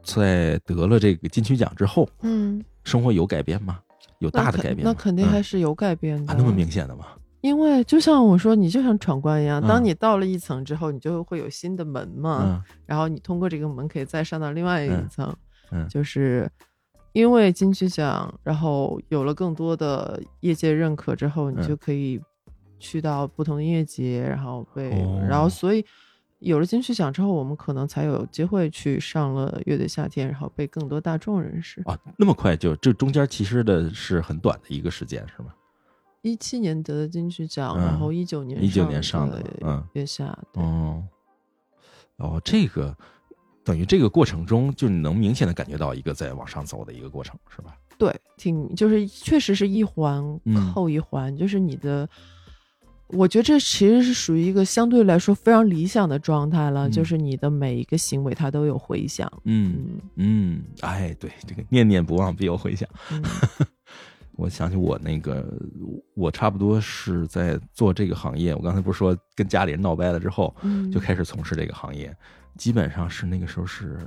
[0.03, 3.79] 在得了这个金曲奖之后，嗯，生活有改变吗？
[4.19, 4.83] 有大的改变？
[4.83, 6.33] 那肯定还是有改变的。
[6.33, 7.07] 那么明显的吗？
[7.41, 15.35] 因为就像我说，你就像闯关一样，当你到了一层之后，你就会有新的门嘛，然后你通过这个门可以再上到另外一层。
[15.71, 16.47] 嗯，就是
[17.13, 22.21] 因为金曲奖，然后有了更多的业界认可之后，你就可以
[22.81, 24.89] 去到不同的音乐节，然后被，
[25.29, 25.85] 然后所以
[26.39, 31.81] 有了金曲奖之后，我们可能才有机会去上了乐队夏天，然后被更多大众认识。
[31.85, 35.53] 啊，那么快就这中间其实的是很短的一个时间，是吗？
[36.23, 41.03] 一七年得的金曲奖，然后一九年一九年上的嗯月下哦
[42.17, 42.95] 哦，这个
[43.63, 47.75] 等于这个过程中，就你能明显的感觉到一个在往上走的一个过程，是吧？
[47.97, 50.23] 对，挺就是确实是一环
[50.73, 52.07] 扣一环，就是你的，
[53.13, 59.31] 我觉得这其实是属于一个相对来说非常理想的状态了，就是你的每一个行为它都有回响。
[59.45, 62.87] 嗯嗯，哎，对，这个念念不忘必有回响。
[64.37, 65.45] 我想起我那个，
[66.15, 68.55] 我差不多是在做这个行业。
[68.55, 70.55] 我刚才不是说跟家里人闹掰了之后，
[70.91, 72.15] 就开始从事这个行业，
[72.57, 73.99] 基本上是那个时候是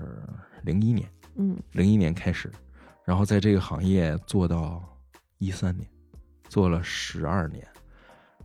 [0.64, 2.50] 零一年，嗯，零一年开始，
[3.04, 4.82] 然后在这个行业做到
[5.38, 5.88] 一三年，
[6.48, 7.64] 做了十二年，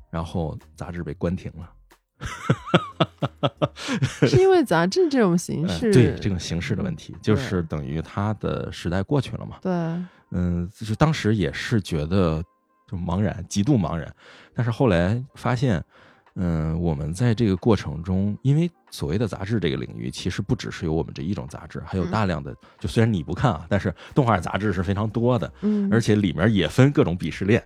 [0.10, 1.72] 然后杂志被关停了。
[4.28, 9.58] 是因为杂志这种形式，对这种形式的问题，就是等于它的时代过去了嘛？
[9.62, 9.72] 对。
[10.32, 12.44] 嗯，就是当时也是觉得
[12.88, 14.14] 就茫然，极度茫然。
[14.54, 15.84] 但是后来发现，
[16.36, 22.56] 嗯，我们在这个过程中，因为所谓的杂志这个领域，其实不只是有我们这一种杂志，还有大量的。
[22.80, 27.64] 就虽然你不看啊，但是动画杂志是非常多的，嗯，而且里面也分各种鄙视链，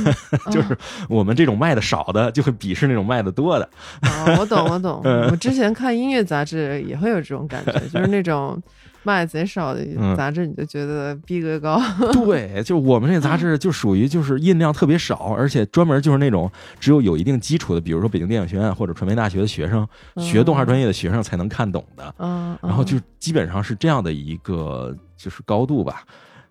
[0.50, 0.76] 就是
[1.08, 3.68] 我们这种卖的少的，就会鄙视那种卖的多的。
[4.02, 5.00] 哦，我懂，我懂。
[5.30, 8.62] 我之前看音乐杂志也会有这种感觉，就是那种。
[9.02, 9.84] 卖贼少的
[10.16, 11.80] 杂志，你就觉得逼格高。
[12.24, 19.86] 对，就我们这杂志就属于就是印量特别少，而且专门就是那种只有有一定基础的，比如说北京电影学院或者传媒大学的学生，
[20.18, 22.14] 学动画专业的学生才能看懂的。
[22.18, 26.02] 嗯，然后就基本上是这样的一个就是高度吧。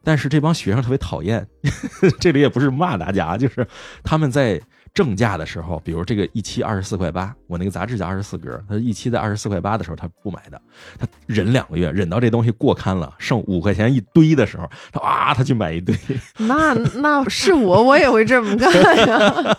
[0.04, 1.46] 但是这帮学生特别讨厌，
[2.20, 3.68] 这里也不是骂大家，就是
[4.04, 4.60] 他们在。
[4.94, 10.62] 正价的时候，比如这个一期二十四块八，我那个杂志叫二十四格，他一期在二十四块八的时候，他不买的，
[10.98, 15.96] 他忍两个月，忍到这东西过刊了，剩五块钱一堆的时候，他啊，他去买一堆。
[16.38, 19.58] 那那是我， 我也会这么干呀。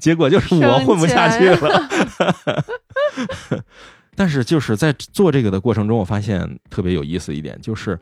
[0.00, 1.88] 结果就是我混不下去了。
[4.14, 7.98] 但是就是在做这个的过程中，我发现特别有意思一点，就是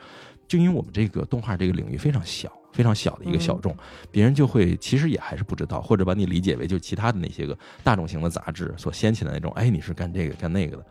[0.49, 2.51] 就因为我们这个动画这个领域非常小。
[2.73, 3.77] 非常小的一个小众，
[4.11, 10.85] 别人就会其实也还是不知道，或者把你理解为就其他的那些个大众型的杂志所掀起的那种，哎，你是干这个干那个的。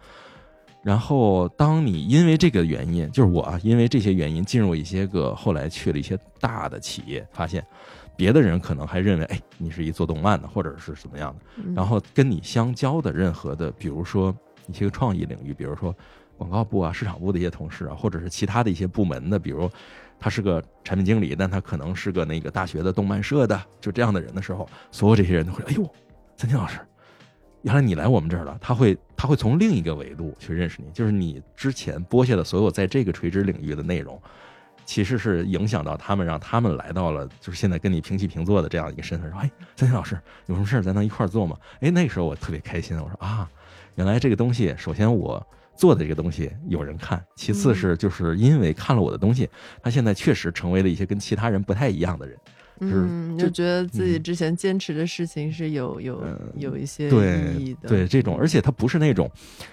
[0.84, 7.66] 然后，当你因为这个原因，就是我啊，因为这些原因进入一些个后来去了一些大的企业，发现
[8.16, 11.64] 别的人可能还认为，哎，你是一做动漫的，或者是怎么样的。
[11.76, 14.34] 然后跟你相交的任何的，比如说
[14.68, 15.94] 一些个创意领域，比如说
[16.38, 19.70] 广告部啊、市场部的一些同事啊，或者是其他的一些部门的，比如。
[20.20, 25.88] 他是个产品经理，但他可能是个那个大学的动漫社的，就这样的人的时候，所有这些人都会，哎呦，
[26.36, 26.80] 三清老师，
[27.62, 28.58] 原来你来我们这儿了。
[28.60, 34.20] 他会他会从另一个维度去认识你，就是你之前播下的所有在这个垂直领域的内容，
[34.86, 39.30] 其实是影响到他们，让他们来到了就是现在跟你平起平坐的这样一个身份。
[39.30, 41.56] 说，哎，三清老师有什么事儿咱能一块儿做吗？
[41.82, 43.48] 哎，那个时候我特别开心，我说啊，
[43.96, 45.46] 原来这个东西，首先我。
[45.78, 49.48] 做的这个东西有人看，其次是就是因为看了我的东西，
[49.82, 52.38] 他现在确实成为了一些跟其他人不太一样的人。
[52.80, 56.24] 嗯，就觉得自己之前坚持的事情是有有
[56.58, 57.90] 有一些意义的。
[57.90, 59.28] 对这种，而且他不是那种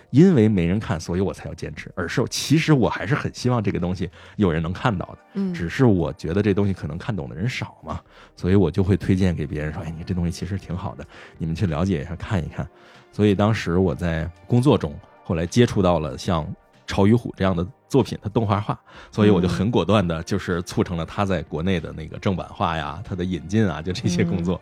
[0.09, 5.19] 因为没人看，所以我才要坚持，而是其实我还是很希望这个东西有人能看到的。
[5.35, 8.01] 嗯，只是我觉得这东西可能看懂的人少嘛，
[8.37, 12.67] 所以我就会推荐给别人说：“哎，你这东西其实挺好的，你们去了解一下，看一看。”
[13.13, 16.47] 所以当时我在工作中，后来接触到了像。
[16.87, 18.79] 潮与虎这样的作品，它动画化，
[19.11, 24.61] 所以我就很果断的，就是促成了它在国内的那个正版化呀，它的引进啊，就这些工作。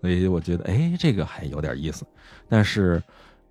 [0.00, 2.06] 所以我觉得，哎，这个还有点意思。
[2.48, 3.02] 但是，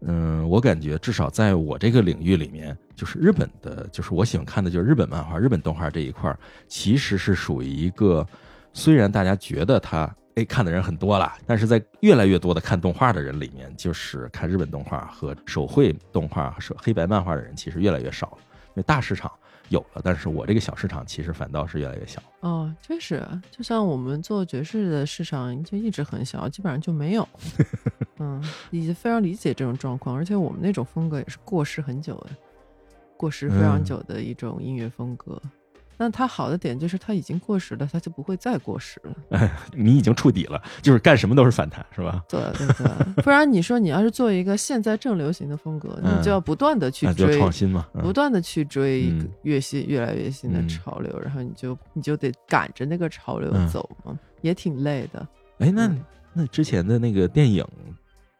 [0.02, 6.36] 嗯，我感觉至少在我这个领域里面，就是日本的，就是我喜欢看的就是日本漫画、日本动画这一块
[6.68, 8.26] 其实是属于一个，
[8.74, 10.12] 虽然大家觉得它。
[10.38, 18.38] 哎，看的人很多了，但是在越来越多的看动画的人里面，就是看日本动画和手绘动画、和黑白漫画的人其实越来越少了。
[18.68, 19.32] 因为大市场
[19.70, 22.22] 有了，但是我这个小市场其实反倒是越来越小。
[22.42, 27.28] 哦，确实，就像我们做爵士的市场就一直很小，基本上就没有。
[28.20, 32.30] 嗯，已经非常理解这种状况，而且我们那种风格也是过时很久的，
[33.18, 35.42] 过时非常久的一种音乐风格。
[35.98, 39.16] 那它好的点就是它已经过时了，它就不会再过时了。
[39.32, 42.24] 哎， 你已经触底了，就是干什么都是反弹，是吧？
[42.30, 55.28] 对对对，不然你说你要是做一个现在正流行的风格，你就要不断的去追创新嘛，不断的去追越新越来越新的潮流，然后你就你就得赶着那个潮流走嘛，也挺累的。
[55.60, 55.92] 哎，那
[56.34, 57.66] 那之前的那个电影，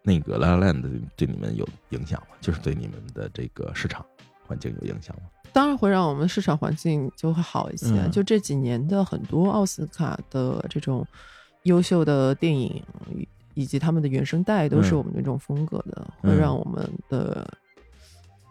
[0.04, 0.84] 那个《La La Land》
[1.16, 2.36] 对你们有影响吗？
[2.40, 4.06] 就是对你们的这个市场
[4.46, 5.24] 环境有影响吗？
[5.58, 8.08] 当然会让我们市场环境就会好一些。
[8.12, 11.04] 就这几年的很多奥斯卡的这种
[11.64, 12.80] 优秀的电影，
[13.56, 17.52] 以及他们的原声带，都是我们这种风格的，会让我们的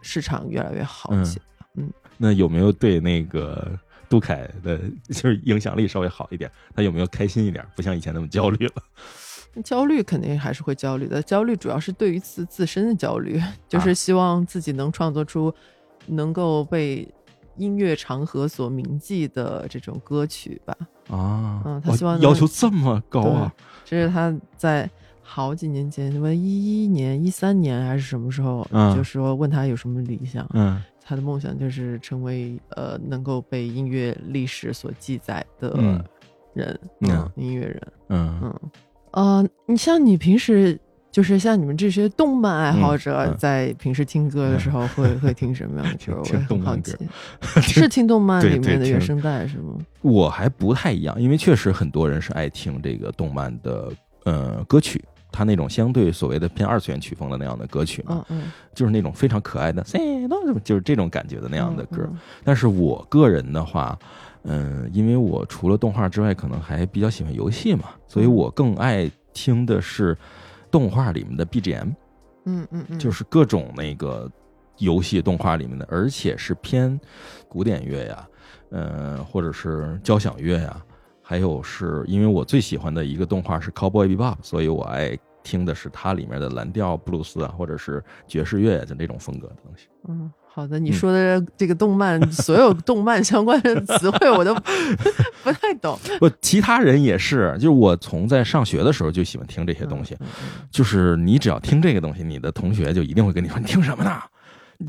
[0.01, 1.39] 市场越来越好一些。
[1.75, 3.71] 嗯，那有没有对那个
[4.09, 6.51] 杜凯的，就是影响力稍微好一点？
[6.75, 7.65] 他有没有开心一点？
[7.73, 8.83] 不像以前那么焦虑了？
[9.63, 11.21] 焦虑肯定还是会焦虑的。
[11.23, 15.55] 焦虑主要是对于自自身的焦虑， 就是希望自己能创作出。
[16.07, 17.07] 能够被
[17.57, 20.75] 音乐长河所铭记的这种歌曲吧？
[21.09, 23.53] 啊，嗯，他希望要求这么高啊！
[23.85, 24.89] 这是他在
[25.21, 30.47] 好几年前，什么一一年、一三年还是什么时候，就说问他有什么理想？
[30.53, 35.69] 嗯，他的梦想就是成为呃能够被音乐历史所记载的
[36.53, 38.59] 人，嗯，音乐人，嗯嗯，
[39.11, 40.79] 呃，你像你平时。
[41.17, 46.21] 就是像你们这些动漫爱好者，在平时听歌的时候，会会听什么样的 歌？
[46.21, 46.91] 听动漫歌，
[47.59, 49.73] 是听动漫里面的原声带是吗？
[50.03, 53.91] 我还不太一样，因为确实很多人是爱听这个动漫的
[54.25, 59.83] 呃歌曲，他那种相对所谓的偏二次元曲风的那样的歌曲嘛，嗯嗯，就是那种非常可爱的，
[60.63, 62.07] 就是这种感觉的那样的歌。
[62.43, 63.97] 但是我个人的话，
[64.43, 70.15] 嗯，因为我除了动画之外，可能还比较喜欢游戏嘛，所以我更爱听的是。
[70.71, 71.93] 动画里面的 BGM，
[72.45, 74.31] 嗯嗯嗯，就是各种那个
[74.77, 76.99] 游戏动画里面的，而且是偏
[77.47, 78.27] 古典乐呀，
[78.69, 80.81] 呃，或者是交响乐呀，
[81.21, 89.87] 还有是因为我最喜欢的一个动画是 Cowboy Bebop，所以我爱听的是它里面的蓝调布鲁斯啊，或者是爵士乐就那种风格的东西。
[90.07, 90.31] 嗯。
[90.57, 94.55] 好的，你说的这个动漫，所有动漫相关的词汇我都
[95.43, 95.95] 不太懂。
[96.17, 100.17] 不，其他人也是，就是我从在上学的时候就喜欢听这些东西。
[100.71, 104.19] 就是你只要听这个东西，你的同学就一定会跟你说：“你听什么呢？”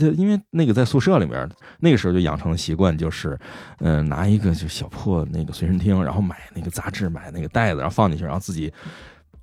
[0.01, 1.47] 就因为那个在宿舍里面，
[1.81, 3.39] 那个时候就养成了习惯，就是
[3.81, 8.73] 嗯，拿一个就小破那个随身听，然后买那个杂志，买那个袋子，然后放进去，然后自己。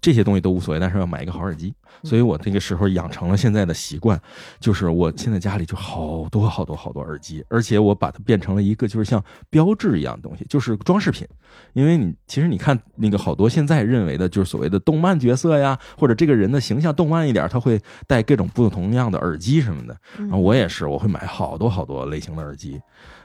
[0.05, 4.21] 这些东西都无所谓，但是要买一个好耳机，所以我那个时候养成了现在的习惯，
[4.59, 11.27] 就是我现在家里就好多好多好多耳机，而且我把它变成了一个就是像标志一样的东西，就是装饰品。
[11.73, 19.97] 因为你其实你看那个好多现在认为的就是所谓的动漫角色呀，或者这个人的形象动漫一点，他会戴各种不同样的耳机什么的。
[20.19, 22.79] 然后我也是，我会买好多好多类型的耳机。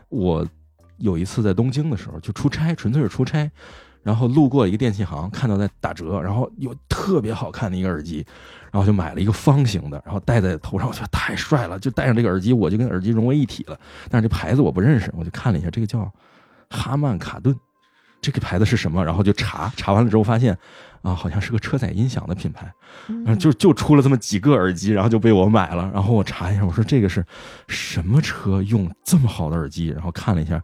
[0.08, 0.46] 我
[0.96, 3.50] 有一次在东京的时候就出差，纯粹是出差。
[4.02, 8.24] 然后路过一个电器行，看到在打折，然后有特别好看的一个耳机，
[8.72, 13.78] 然后就买了一个方形的，然后戴在头上，我觉得太帅了，就戴上这个耳机，我就跟耳机融为一体了。
[14.08, 16.10] 但是这牌子我不认识，我就看了一下，这个叫
[16.70, 17.54] 哈曼卡顿，
[18.22, 19.04] 这个牌子是什么？
[19.04, 20.56] 然后就查，查完了之后发现，
[21.02, 22.72] 啊，好像是个车载音响的品牌，
[23.06, 25.90] 然后就就出了这么几个耳机，然后就被我买了。
[25.92, 27.22] 然后我查一下，我说这个是
[27.68, 29.88] 什么车用这么好的耳机？
[29.88, 30.62] 然后看了一下。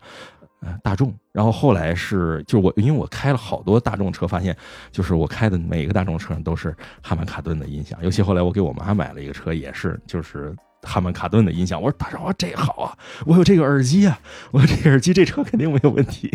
[0.63, 4.57] 呃，大众，然后后来是，就是我，因为我开了好多大众车，发现
[4.91, 11.79] 就是我开的每一个大众车上都是哈曼卡顿的音响，尤其后来我给我妈买了一个车，也是就是哈曼卡顿的音响。
[11.79, 14.19] 我说大少，这好啊，我有这个耳机啊，
[14.51, 16.33] 我有这耳机，这车肯定没有问题。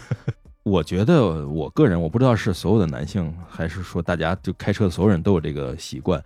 [0.64, 6.18] 我觉得我个人，我不知道是所有的男性，还是说大家就开车的所有人都有这个习惯，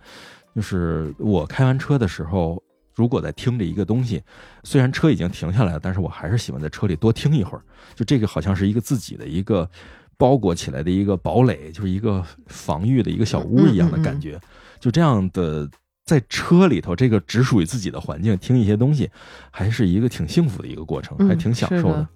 [0.55, 2.63] 就是我开完车的时候，
[2.95, 4.23] 如果在听着一个东西，
[4.63, 7.61] 虽然车已经停下来了，但是我还是喜欢在车里多听一会儿。
[7.93, 9.69] 就这个好像是一个自己的一个
[10.17, 14.39] 包裹起来的一个堡垒，就是一个防御的一个小屋一样的感觉。
[14.79, 15.69] 就这样的
[16.05, 19.09] 在车里头，这个只属于自己的环境，听一些东西，
[19.51, 22.07] 还是一个挺幸福的一个过程，还挺享受的。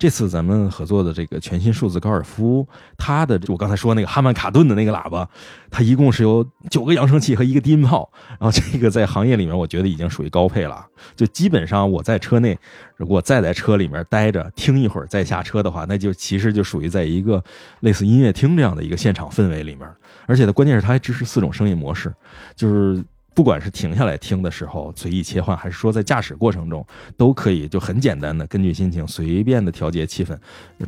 [0.00, 5.28] 这次咱们合作的这个全新数字高尔夫，它的我刚才说那个哈曼卡顿的那个喇叭，
[5.70, 10.86] 它一共是有九个扬声器和一个低音炮，然后这个在行业里面我觉得已经属于高配了。
[11.14, 12.58] 就基本上我在车内，
[12.96, 17.44] 如果再在车里面待着听一会儿再下车的话，那就其实就属于在一个
[17.80, 19.86] 类似音乐厅这样的一个现场氛围里面。
[20.24, 22.10] 而且它关键是它还支持四种声音模式，
[22.56, 23.04] 就是。
[23.40, 26.86] 不管是停下来听的时候随意切换，还是说在驾驶过程中，
[27.16, 30.36] 都可以就很简单的根据心情随便的调节气氛，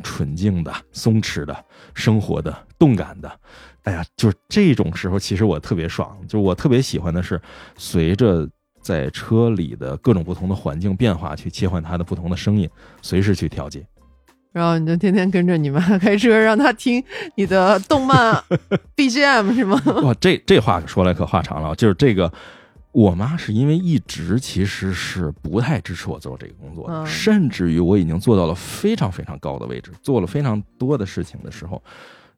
[0.03, 3.39] 纯净的、松弛的、生活的、动感的。
[3.85, 6.15] 哎呀，就是这种时候，其实我特别爽。
[6.27, 7.41] 就我特别喜欢的是，
[7.75, 8.47] 随着
[8.83, 12.69] 在车里的各种不同的环境变化，去切换它的不同的声音，
[13.01, 13.83] 随时去调节。
[14.53, 17.03] 然后你就天天跟着你妈开车，让她听
[17.35, 18.41] 你的动漫
[18.95, 19.81] BGM 是吗？
[20.03, 21.75] 哇，这这话说来可话长了。
[21.75, 22.31] 就是这个，
[22.91, 31.81] 我妈是因为一直其实是不太支持我做这个工作的，甚至于我已经做到了非常非常高的位置，做了非常多的事情的时候，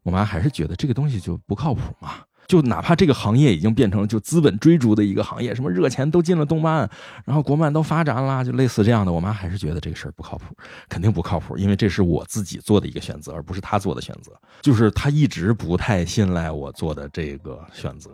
[0.02, 2.12] 我妈还是觉得这个东西就不靠谱嘛。
[2.48, 6.90] 就哪怕这个行业已经变成就资本追逐的一个行业，什么热钱都进了动漫，
[7.26, 10.46] 然后国漫都发展了，就类似这样的，我妈还是觉得这个事儿不靠谱，
[10.88, 14.32] 肯定不靠谱，因为这是我自己做的一个选择，而不是她做的选择。
[14.62, 18.12] 就是她一直不太信赖我做的这个选择。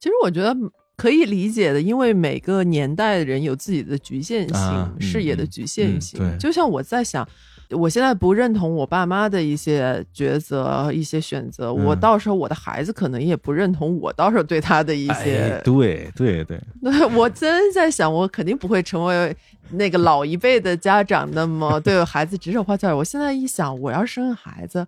[0.00, 0.56] 其实我觉得
[0.96, 6.18] 可以理解的，因为每个年代的人有自己的局限性，视野的局限性。
[6.18, 7.28] 对，就像我在想。
[7.70, 15.60] 我现在不认同我爸妈的一些抉择、一些选择，我到时候我的孩子可能也不认同我到时候对他的一些。
[15.64, 16.60] 对对对，
[17.16, 19.34] 我真在想，我肯定不会成为
[19.70, 22.94] 那个老一辈的家长，那么对孩子指手画脚。
[22.94, 24.86] 我现在一想，我要生孩子，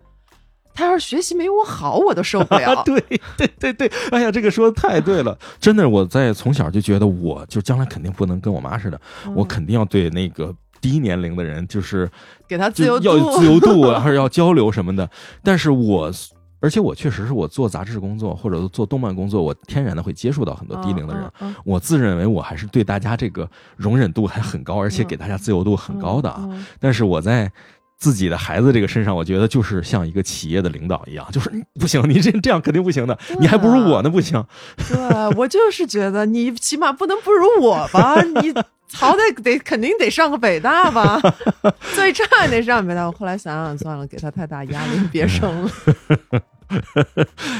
[0.73, 2.81] 他要是学习没我好，我都受不了。
[2.85, 3.01] 对
[3.35, 9.01] 对对对，哎呀，这个说的太对了，真的，我在从小就觉得，我就将来肯定不能跟我妈似的，
[9.35, 10.55] 我肯定要对那个。
[10.81, 12.09] 低年龄的人就是
[12.47, 15.09] 给他自由度，要自由度， 还是要交流什么的。
[15.43, 16.11] 但是我，
[16.59, 21.55] 而且我确实是我做杂志工作或者做动漫工作，我天然的会接触到很多低龄的人。
[21.63, 26.49] 我自认为我还是对大家这个容忍度还很高，而且给大家自由度很高的啊。
[26.79, 27.51] 但是我在
[27.97, 34.43] 自己的孩子这个身上，我觉得就是像一个企业的领导一样，就是不行，你这这样肯定不行的， 你还不如我呢，不行。
[34.89, 34.97] 对
[35.35, 38.53] 我就是觉得你起码不能不如我吧， 你。
[38.93, 41.21] 好歹得肯定得上个北大吧，
[41.93, 43.05] 最差也得上北大。
[43.05, 45.69] 我后来想想算了，给他太大压力，别生了。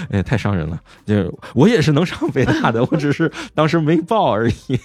[0.09, 0.79] 哎，太伤人了。
[1.05, 4.79] 就我也是能上北大的，我只是当时没报而已。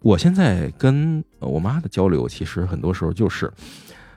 [0.00, 3.52] 我现在跟我妈的交流，其实很多时候就是，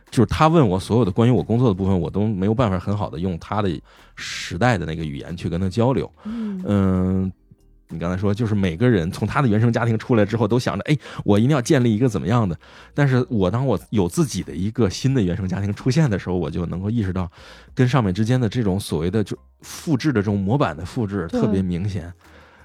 [0.09, 3.81] 就是她问我所有的关于我工作的部分，我都没有办法很好的用她的
[4.15, 6.11] 时代的那个语言去跟她交流。
[6.23, 7.31] 嗯。
[7.89, 12.57] 你刚才说，就是每个人从他的原生家庭出来之后，都想着，哎，我一定要建立一个怎么样的。
[12.91, 17.31] 但是我当我有自己的一个新的原生家庭出现的时候，我就能够意识到，
[17.75, 22.11] 跟上面之间的这种所谓的就复制的这种模板的复制特别明显。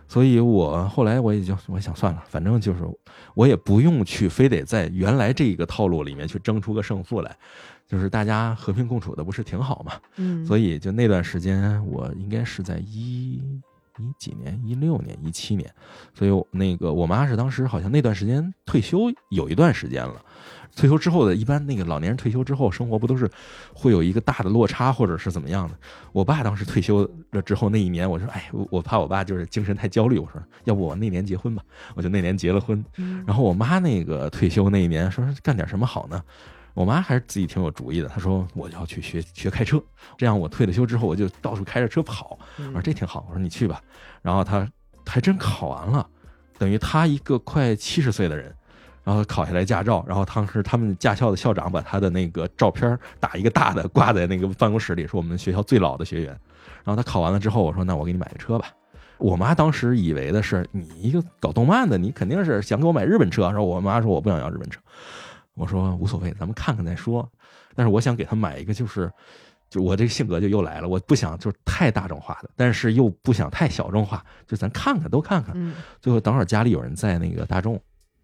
[0.09, 2.81] 所以我后来我也就我想算了，反正就是
[3.35, 7.37] 我也不用去非得在原来这一个套路里面去争出个胜负来，
[7.87, 9.93] 就是大家和平共处的不是挺好嘛？
[10.17, 10.45] 嗯。
[10.45, 13.41] 所以就那段时间，我应该是在一。
[14.01, 14.63] 一几年？
[14.65, 15.69] 一六年、一七年，
[16.15, 20.25] 所以那个我妈是当时好像那段时间退休有一段时间了。
[20.77, 23.31] 退休之后的一般那个老年人退休之后生活不都是
[23.75, 25.75] 会有一个大的落差，或者是怎么样的？
[26.13, 31.63] 我爸当时退休了之后那一年，我说：“哎，我怕我爸就是精神太焦虑。”我说：“要不我那年结婚吧？”
[31.95, 32.85] 我就那年结了婚。
[33.27, 36.23] 然后我妈那个退休那一年说：“干点什么好呢？”
[36.75, 39.83] 我妈还是自己挺有主意的，她说我要去学学开车，
[40.17, 42.39] 这样我退了休之后我就到处开着车跑。
[42.57, 43.83] 我说这挺好，我说你去吧。
[44.23, 44.65] 然后她
[45.05, 46.09] 还真考完了，
[46.57, 48.55] 等于她一个快七十岁的人，
[49.09, 56.39] 然后考下来驾照，然后当时他们驾校的校长把他的那个照片打一个大的挂在那个办公室里，说我们学校最老的学员。
[56.85, 58.71] 然后他考完了之后，我说那我给你买个车吧。
[59.17, 63.45] 我妈当时以为的是你一个搞动漫的，你肯定是想给我买日本车。
[63.45, 64.79] 然后我妈说我不想要日本车。
[65.55, 67.27] 我说无所谓，咱们看看再说。
[67.75, 69.11] 但是我想给他买一个，就是
[69.71, 75.55] 就我这个性格就又来了，我不想就是太大众化的，但是又不想太小众化，就咱看看都看看。
[75.57, 77.81] 嗯最后等会儿家里有人在那个大众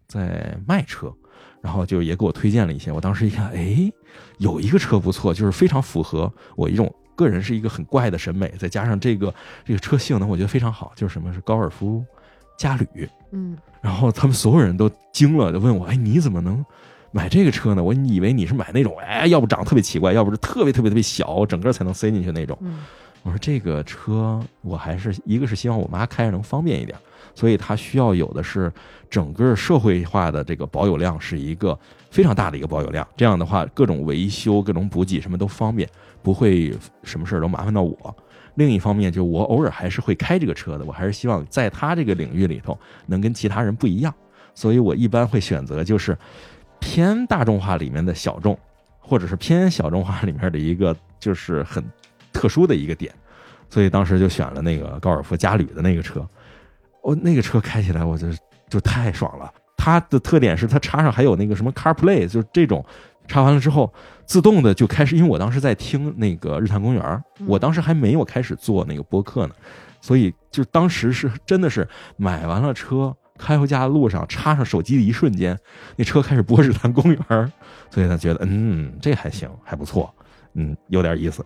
[0.07, 1.13] 在卖车，
[1.61, 2.91] 然后就也给我推荐了一些。
[2.91, 3.91] 我当时一看，哎，
[4.37, 9.33] 有一个车不错，就是非常符合我一种个人是一个很怪的审美，再加上这个
[9.63, 12.03] 这个车性能，我觉得非常好，就是什么是高尔夫
[12.57, 13.09] 嘉旅。
[13.31, 16.65] 嗯然后他们所有人都惊了，就问我，哎，你怎么能
[17.11, 17.83] 买这个车呢？
[17.83, 22.57] 我以为你是买那种，哎，要不长得特别奇怪，要不是特别特别特别小，整个才能塞进去那种。
[22.61, 22.83] 嗯
[23.23, 26.95] 我说这个车，我还是一个是希望我妈开着能方便一点，
[27.35, 28.71] 所以它需要有的是
[29.09, 31.77] 整个社会化的这个保有量是一个
[32.09, 33.07] 非常大的一个保有量。
[33.15, 35.87] 这样的话，各种维修、各种补给什么都方便，
[36.23, 36.73] 不会
[37.03, 38.15] 什么事儿都麻烦到我。
[38.55, 44.13] 另一方面，就我偶尔还是会开这个车的，我还是希望在它这个领域里头能跟其他人不一样，
[44.53, 46.17] 所以我一般会选择就是
[46.79, 48.57] 偏大众化里面的小众，
[48.97, 51.83] 或者是偏小众化里面的一个就是很
[52.31, 53.13] 特殊的一个点，
[53.69, 56.25] 所以当时就选了那个高尔夫嘉旅的那个车。
[57.05, 58.27] 我、那个车开起来，我就
[58.67, 59.53] 就太爽了。
[59.77, 62.83] 它的特点是它插上还有那个什么 CarPlay，就是这种
[63.27, 63.93] 插完了之后，
[64.25, 65.15] 自动的就开始。
[65.15, 69.53] 因为我当时在听那个日坛公园，我当时还没有开始做那个播客呢，
[70.01, 71.87] 所以就当时是真的是
[72.17, 73.15] 买完了车。
[73.37, 75.59] 开回家的路上，插上手机的一瞬间，
[75.97, 77.51] 那车开始播日坛公园，
[77.89, 80.09] 所以他觉得，嗯，这还行，还不错，
[80.53, 81.45] 嗯，有点意思。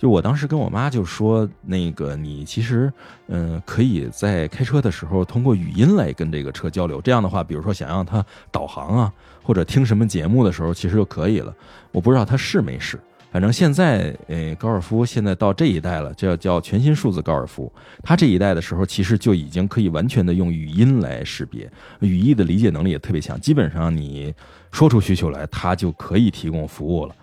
[0.00, 2.90] 就我当时跟我妈就说，那个你其实，
[3.26, 7.02] 嗯、可以在开车的时候通过语音来跟这个车交流。
[7.02, 11.54] 这样的话，比如说想让它导航啊，或者听什么节目的时候，其实就可以了。
[11.92, 12.98] 我不知道它是没是，
[13.30, 17.70] 反正现在，呃，高尔夫现在到这一代了，这叫全新数字高尔夫。
[18.02, 21.70] 它这一代的时候，其实就已经可以完全的用语音来识别，
[22.00, 23.38] 语义的理解能力也特别强。
[23.38, 24.34] 基本上你
[24.72, 27.14] 说出需求来，它就可以提供服务了。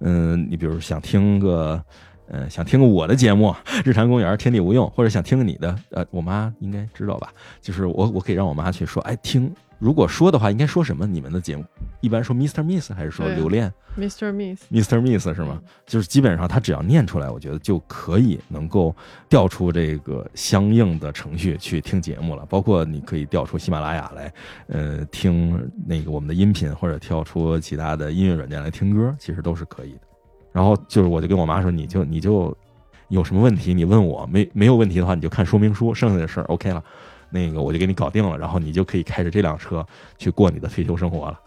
[0.00, 1.82] 嗯，你比如想听个。
[2.28, 3.48] 嗯，想听个我的节目
[3.84, 7.32] 《日坛公园》天地无用，或者想听个你的，呃，我妈应该知道吧？
[7.60, 11.06] 就是我，我可以让我妈去说，哎，听，如果说的话，应该说什么？
[11.06, 11.64] 你们的节目
[12.00, 12.62] 一般说 Mr.
[12.64, 14.32] Miss 还是说留恋，Mr.
[14.32, 15.00] Miss，Mr.
[15.00, 15.60] Miss 是吗？
[15.86, 18.94] 就是基本上他只要念出来，我觉得就可以能够
[19.28, 22.44] 调出这个相应的程序去听节目了。
[22.46, 24.32] 包括你可以调出喜马拉雅来，
[24.68, 30.00] 呃，听那个我们的音频，或者调出其他的音乐软件来听歌，其实都是可以的。
[30.56, 32.56] 然后就是我就跟我妈说，你就你就
[33.08, 36.82] 有什么问题你问我，没没有问题的话你就看说明书，剩下的事儿 OK 了。
[37.28, 39.86] 那个我就给你搞定了，然后你就可以开着这辆车
[40.16, 41.38] 去过你的退休生活了。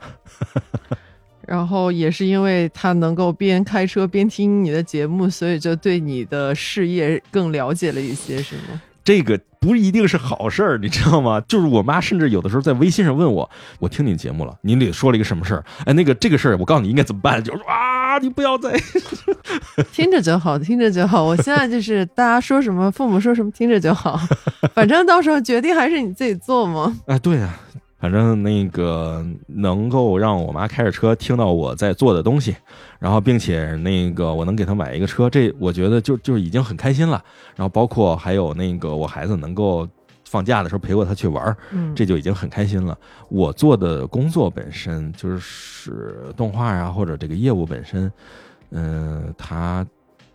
[1.47, 8.80] 然后也是因为他能够边开车边听你的节目，所以就对你的事业更了解了一些，是吗？
[9.03, 11.41] 这个不一定是好事儿，你知道吗？
[11.47, 13.49] 就是我妈甚至有的时候在微信上问我，
[13.80, 15.66] 我听你节目了，你得说了一个什么事儿？
[15.86, 17.43] 哎，那个这个事儿，我告诉你应该怎么办？
[17.43, 17.88] 就是说啊，
[18.20, 18.72] 你不要再
[19.91, 21.24] 听着就好，听着就好。
[21.24, 24.20] 我现在就是大家说什么，父母说什么，听着就好。
[24.74, 26.95] 反正到时候决定还是你自己做嘛。
[27.07, 27.59] 哎，对啊，
[27.99, 32.55] 反正那个能够让我妈开着车听到我在做的东西，
[32.99, 37.24] 然后并且那个我能给她买一个车，这我觉得就就已经很开心了。
[37.55, 39.88] 然后包括还有那个我孩子能够
[40.30, 42.95] 放假的时候陪过他去玩儿，嗯，这就已经很开心了。
[43.30, 48.11] 我做的工作本身就是动画啊，或者这个业务本身，
[48.69, 49.84] 嗯、他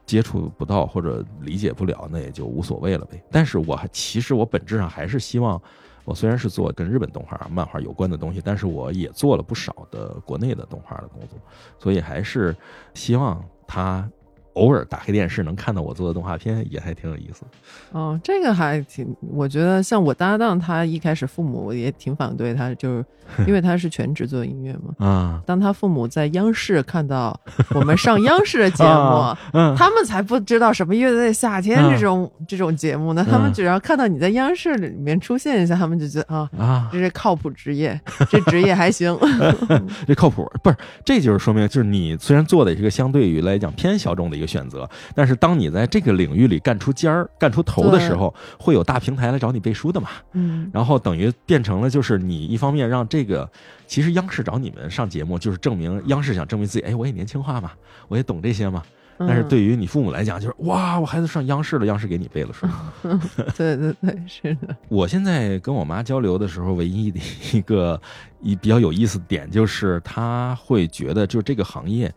[0.04, 3.22] 接触不到或者理解不了，那也就无所谓了呗。
[3.30, 5.62] 但是我还其实我本质上还是希望，
[6.04, 11.38] 我虽然是做跟日本动画、漫画有关的东西，但是我也做了不少的国内的动画的工作，
[11.78, 12.54] 所以还是
[12.94, 14.10] 希望他。
[14.54, 17.44] 偶尔打开电视能看到我做的动画片，也还挺有意思。
[17.92, 23.04] 哦，这个还挺，我觉得像我搭档，他一开始父母也挺反对他，就是
[23.46, 25.06] 因为他是全职做音乐嘛。
[25.06, 27.38] 啊，当他父母在央视看到
[27.74, 33.26] 我们上央视的节目， 啊嗯，他们才不知道什么乐队夏天这种、这种节目呢。
[33.28, 37.98] 他们嗯只要看到你在央视里面出现一下，他们就觉得啊，啊，这是靠谱职业，
[38.30, 39.16] 这职业还行。
[40.06, 40.76] 这靠谱不是？
[41.04, 50.08] 这就是说明，就是你虽然做的是一个相对于来讲偏小众的一个选择，但是当你在这个领域里干出尖儿、干出头的时候，会有大平台来找你背书的嘛。
[50.32, 53.48] 嗯，然后等于变成了，就是你一方面让这个，
[53.86, 57.72] 其实央视找你们上节目，就是证明央视想证明自己，哎，我也年轻化嘛，
[58.08, 58.82] 我也懂这些嘛。
[59.16, 62.66] 但是嗯对于你父母来讲，就是哇，我孩子上央视了，央视给你背了书。
[63.56, 67.20] 对对对，是的，我现在跟我妈交流的时候，唯一的
[67.52, 68.00] 一个
[68.40, 72.12] 一比较有意思的点，就是她会觉得，就是这个行业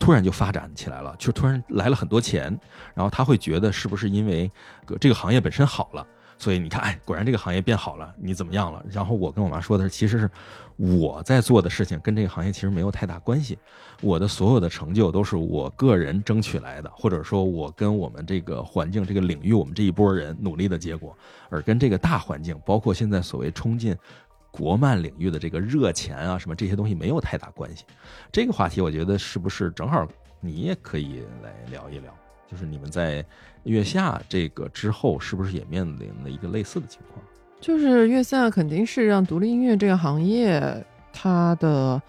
[0.00, 2.58] 突然就发展起来了，就突然来了很多钱，
[2.94, 4.50] 然后他会觉得是不是因为
[4.98, 6.04] 这个行业本身好了。
[6.38, 8.82] 所以你看，哎，果然这个行业变好了，你怎么样了？
[8.90, 10.30] 然后我跟我妈说的是，其实是
[10.78, 13.58] 我在做的事情跟这个行业其实没有太大关系，
[14.00, 21.14] 我的所有的成就都是我个人争取来的，或者说我跟我们这个环境、这个领域，我们这一波人努力的结果，
[21.50, 23.94] 而跟这个大环境，包括现在所谓冲进
[24.50, 27.84] 国漫领域的这个热钱啊什么这些东西没有太大关系。
[28.32, 30.06] 这个话题，我觉得是不是正好
[30.40, 32.12] 你也可以来聊一聊？
[32.50, 33.24] 就是你们在
[33.62, 37.24] 月下这个之后，是不是也面临了一个类似的情况？
[37.60, 42.00] 就是月下肯定是让独立音乐这个行业，它的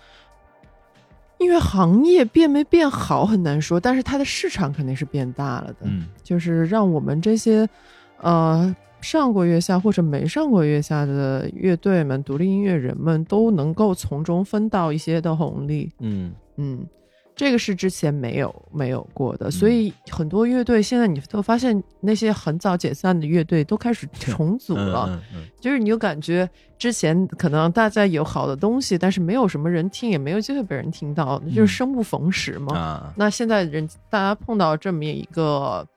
[1.38, 5.82] 音乐行业变没变好很难说，但是它的市场肯定是变大了的。
[5.82, 7.68] 嗯，就是让我们这些
[8.18, 15.91] 呃上过月下或者没上过月下的乐队们、独立音乐人们都能够从中分到一些的红利。
[15.99, 16.86] 嗯嗯，
[17.36, 26.47] 这个是之前没有没有过的，所以很多乐队现在你都发现那些很早解散的乐队都开始重组了，嗯嗯就是你就感觉
[26.78, 33.12] 之前可能大家有好的东西，但是没有什么人听，也没有机会被人听到，就是生不逢时嘛。
[33.16, 35.88] 那现在人大家碰到这么一个。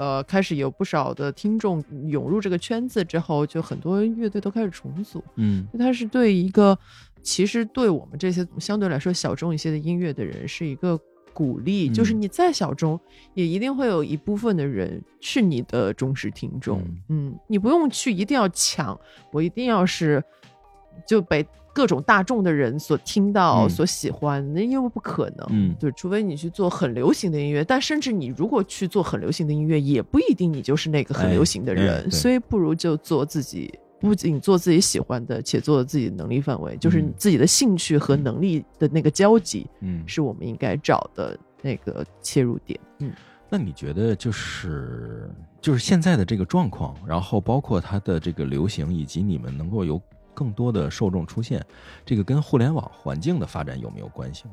[0.00, 5.22] 呃，开始有不少的听众涌入这个圈子之后，就很多乐队都开始重组。
[5.36, 6.78] 嗯它是对一个
[7.22, 10.98] 其实对我们这些相对来说小众一些的音乐的人是一个
[11.34, 12.98] 鼓励，嗯就是你再小众，
[13.34, 16.82] 也一定会有一部分的人是你的忠实听众。
[17.10, 18.98] 嗯你不用去一定要抢，
[19.30, 20.24] 我一定要是
[21.06, 21.46] 就被
[21.80, 25.46] 各种大众的人所听到、嗯所喜欢，那因为不可能。
[25.48, 33.72] 嗯对，除非你去做很流行的音乐，但甚至你如果去做很流行的音乐，也不一定你就是那个很流行的人，所以不如就做自己。
[33.98, 42.78] 不仅做自己喜欢的，且做自己能力范围，就是你自己的兴趣和能力的那个交集，嗯，是我们应该找的那个切入点。
[42.98, 43.12] 嗯，
[43.48, 50.00] 那你觉得就是就是现在的这个状况，然后包括它的这个流行，以及你们能够有
[50.40, 51.62] 更多的受众出现，
[52.06, 54.44] 这个跟互联网环境的发展有没有关系？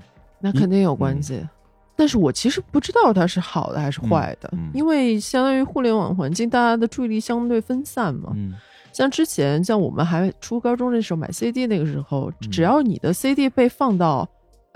[0.41, 1.47] 那肯定有关系。
[1.95, 8.33] 但是我其实不知道它是好的还是坏的，嗯嗯因为相当于互联网环境，大家的注意力相对分散嘛。
[8.35, 8.53] 嗯
[8.91, 14.27] 像之前，像我们还初高中的时候买 CD 那个时候，嗯只要你的 CD 被放到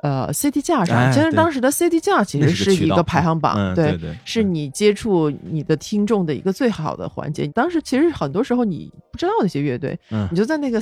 [0.02, 7.44] 呃 CD 架上，哎其实当时的 CD 架其实是一个排行榜，嗯对对是你接触你的听众的一个最好的环节。
[7.44, 10.82] 你当时其实很多时候你不知道那些乐队，嗯你就在那个、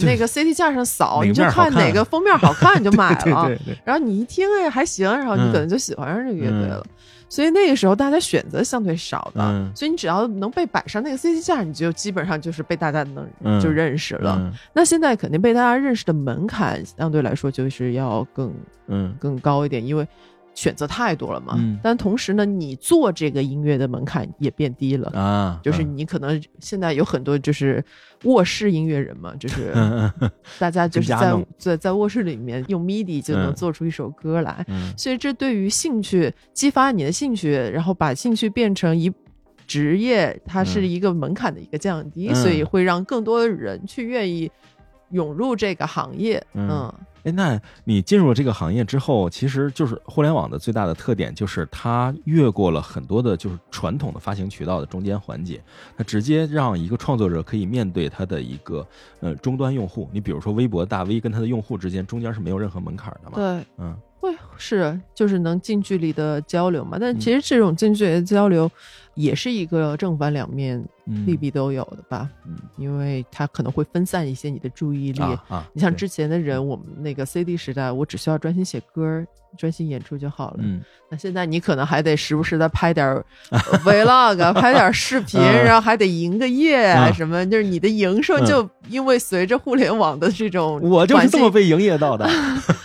[0.00, 3.50] 那个 CD 架上扫，你就看看哪个封面好看， 你就买了。
[3.84, 6.84] 然后你一听哎还行，然后你嗯可能就喜欢上这个乐队了。
[7.28, 9.70] 所以那个时候大家选择相对少的，嗯。
[9.74, 13.60] 所以你只要能被摆上那个 CC 架，你就基本上就是被大家能、嗯。
[13.60, 14.38] 就认识了。
[14.40, 14.52] 嗯。
[14.72, 18.54] 那现在肯定被大家认识的门槛相对来说就是要更
[18.86, 19.14] 嗯。
[19.18, 20.06] 更高一点，因为
[20.56, 21.54] 选择太多了嘛。
[21.56, 21.78] 嗯。
[21.80, 25.08] 但同时呢，你做这个音乐的门槛也变低了。
[25.10, 27.84] 啊，就是嗯你可能现在有很多就是
[28.24, 29.72] 卧室音乐人嘛，就是
[30.58, 34.92] 大家就是在在在卧室里面用 MIDI 就能嗯做出一首歌来，嗯。
[34.96, 39.12] 所以这对于兴趣激发你的兴趣，然后把兴趣变成一
[39.66, 42.34] 职业，它是一个门槛的一个降低，嗯。
[42.34, 44.50] 所以会让更多的人去愿意
[45.10, 46.42] 涌入这个行业。
[46.54, 46.68] 嗯。
[46.70, 46.94] 嗯
[47.26, 55.60] 哎，那你进入了这个行业之后，其实就是互联网的最大的特点，就是它越过了很多的，就是传统的发行渠道的中间环节，
[55.98, 58.86] 它直接让一个创作者可以面对他的一个
[59.18, 60.08] 呃终端用户。
[60.12, 66.96] 你比如说微博大 V 跟他的用户之间，中间是没有任何门槛的嘛？，对，嗯会是就是能近距离的交流嘛。
[67.00, 68.70] 但嗯其实这种近距离的交流
[69.16, 72.30] 也是一个正反两面，嗯，利弊都有的吧。
[72.46, 75.20] 嗯因为它可能会分散一些你的注意力。
[75.20, 79.24] 啊啊，你像之前的人，我们那个 CD 时代，我只需要专心写歌、
[79.56, 80.58] 专心演出就好了。
[80.60, 83.06] 嗯那现在你可能还得时不时的拍点
[83.82, 92.28] vlog，拍点视频，嗯然后还得营个业啊嗯什么，就是你的营收嗯就因为随着互联网的这种我就是这么被营业到的。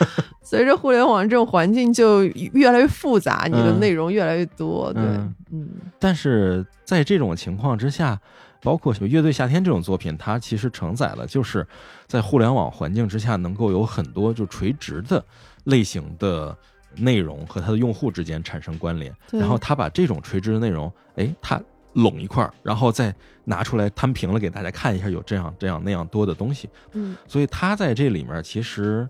[0.42, 3.80] 随着互联网这种环境就越来越复杂，你的嗯。
[3.80, 5.36] 内容越来越多，对，嗯。
[5.52, 5.70] 嗯。
[6.00, 8.20] 但是在这种情况之下，
[8.62, 11.66] 包括《乐队夏天》这种作品，它其实承载了就是
[12.08, 15.24] 在互联网环境之下能够有很多就垂直的
[15.66, 16.56] 类型的
[16.96, 21.62] 内容和它的用户之间产生关联，然后他把这种垂直的内容，哎，他
[21.94, 23.14] 拢一块儿，然后再
[23.46, 29.08] 拿出来摊平了给大家看一下，有这样这样那样多的东西，嗯，所以他在这里面其实，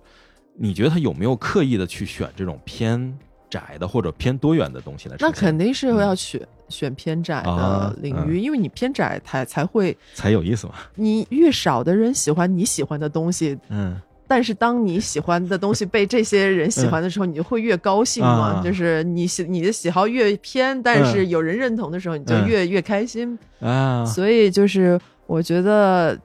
[0.58, 3.18] 你觉得他有没有刻意的去选这种偏
[3.50, 5.32] 窄的或者偏多元的东西来那？
[5.32, 10.74] 肯定是要选、选偏窄的领域，因为你偏窄才才会，才有意思嘛。
[10.96, 18.54] 你越少的人喜欢你喜欢的东西，嗯但是当你喜欢的东西被这些人喜欢的时候，你就会越高兴嘛。
[18.54, 23.38] 啊就是你喜你的喜好越偏，但是有人认同的时候，你就嗯越、越开心。
[23.60, 24.98] 啊，所以就是
[25.28, 26.18] 我觉得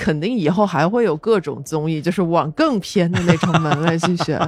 [0.00, 4.38] 肯定以后还会有各种综艺，就是往更偏的那种门类去选。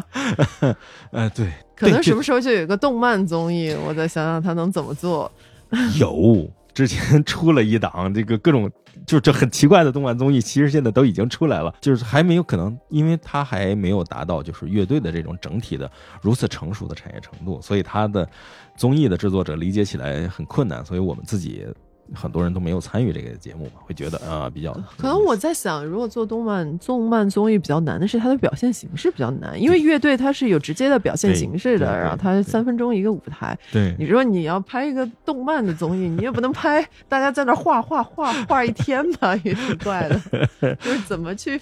[1.12, 5.30] 呃，对，可能什么时候就有一个动漫综艺，我再想想他能怎么做。
[6.00, 8.70] 有之前出了一档这个各种
[9.06, 15.90] 就这很奇怪的动漫综艺，其实现在都已经出来了，就是还没有可能，因为它还没有达到就是乐队的这种整体的
[16.22, 18.26] 如此成熟的产业程度，所以它的
[18.74, 21.66] 综艺的制作者理解起来很困难，所以我们自己
[22.14, 33.58] 很多人都没有参与这个节目嘛，会觉得啊、比较可能我在想，如果做动漫动漫综艺比较难的是它的表现形式比较难，因为乐队它是有直接的表现形式的，然后它三分钟一个舞台。
[33.70, 40.20] 对你说你要拍一个动漫的综艺，你也不能拍大家在那画画画画一天吧，也挺怪的。
[40.80, 41.60] 就是怎么去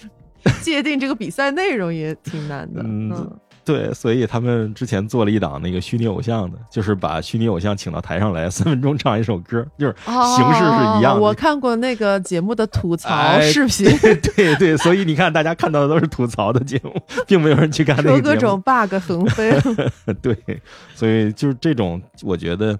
[0.61, 2.81] 界定这个比赛内容也挺难的。
[2.83, 11.13] 嗯嗯，对，所以他们之前做了一档那个虚拟偶像的，就是把虚拟偶像请到台上来， 三分钟唱一首歌，就是形式是一样的。
[11.13, 13.85] 哦我看过那个节目的吐槽哎视 频，
[14.35, 16.93] 对对，所以你看，大家看到的都是吐槽的节目，
[17.27, 18.19] 并没有人去看那。
[18.21, 19.51] 各种 bug 横飞。
[20.21, 20.37] 对，
[20.93, 22.77] 所以就是这种，我觉得，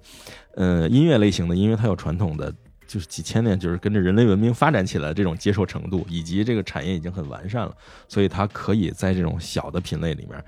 [0.55, 2.53] 呃，音乐类型的，因为它有传统的，
[2.91, 7.73] 就是几千年，就是跟着人类文明发展起来的这种接受程度，以及这个产业已经很完善了，
[8.09, 10.43] 所以它可以在这种小的品类里面。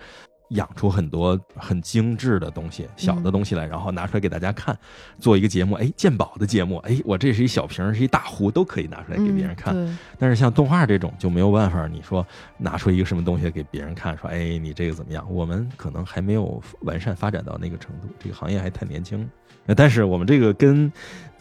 [0.49, 4.77] 养出很多很精致的东西，小的东西来，然后拿出来给大家看，
[5.17, 5.73] 做一个节目。
[5.75, 9.73] 哎，鉴宝的节目，哎，我这是一小瓶儿，是一大壶，都可以拿出来给别人看。
[9.75, 12.27] 嗯但是像动画这种就没有办法，你说
[12.59, 15.25] 拿出一个什么东西给别人看，说哎你这个怎么样？
[15.33, 19.27] 我们可能还没有完善发展到那个程度，这个行业还太年轻。
[19.65, 20.91] 呃但是我们这个跟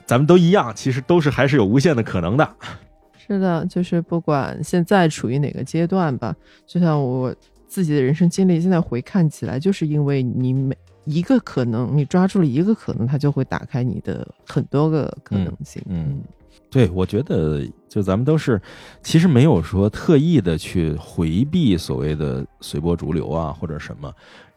[0.06, 2.56] 咱们都一样，其实都是还是有无限的可能的。
[3.16, 6.34] 是的，就是不管现在处于哪个阶段吧，
[6.66, 7.34] 就像我
[7.66, 15.82] 自己的人生经历，现在回看起来，就是因为你每一个可能，你抓住了一个可能，它就会打开你的很多个可能性。
[15.86, 16.20] 嗯
[16.68, 18.60] 对，我觉得就咱们都是，
[19.02, 24.10] 其实没有说特意的去回避所谓的随波逐流啊，或者什么，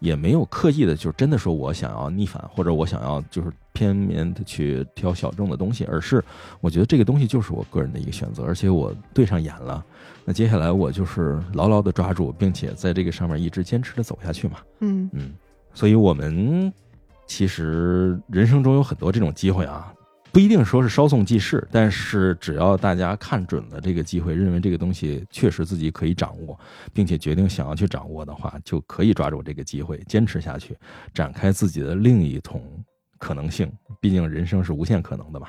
[0.05, 6.23] 也没有刻意的，就是真的说我想要逆反，或者我想要就是偏面的去挑小众的东西，而是
[6.61, 9.83] 我觉得这个东西就是我个人的一个选择，而且我对上眼了，
[10.23, 14.57] 那接下来我就是牢牢的抓住，并且在这个上面一直坚持的走下去嘛。
[14.81, 15.09] 嗯。
[15.13, 15.33] 嗯，
[15.73, 16.71] 所以我们
[17.25, 19.91] 其实人生中有很多这种机会啊，
[20.35, 26.59] 不一定说是稍纵即逝，但是只要大家看准了这个机会，认为这个东西确实自己可以掌握，
[26.91, 30.75] 并且决定想要去掌握的话，就可以抓住这个机会，坚持下去，
[31.13, 32.61] 展开自己的另一桶
[33.17, 33.71] 可能性。
[34.01, 35.47] 毕竟人生是无限可能的嘛。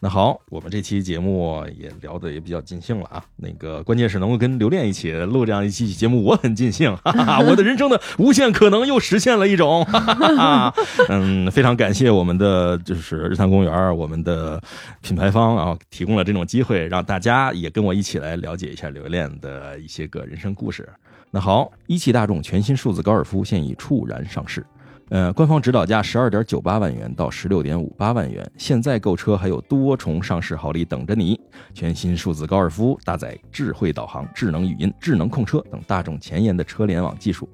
[0.00, 3.24] 那好，我们这期节目也聊得也比较尽兴了啊。
[3.36, 10.74] 那个关键是能够跟刘恋一起录这样一期节目，我很尽兴，哈哈哈， 我的人生的无限可能又实现了一种，哈哈哈。
[11.08, 14.62] 嗯，非常感谢我们的就是日坛公园我们的
[15.00, 20.88] 品牌方啊，提供了这种机会，让大家也跟我一起来了解一下刘恋的一些个人生故事。
[21.30, 24.64] 那好，一汽大众全新数字高尔夫现已猝然上市。
[25.10, 31.40] 呃，官方指导价十二点九八万元到十六点五八万元，现在购车还有多重上市好礼等着你。
[31.72, 37.48] 全新数字高尔夫搭载智慧导航、智能语音、智能控车等大众前沿的车联网技术，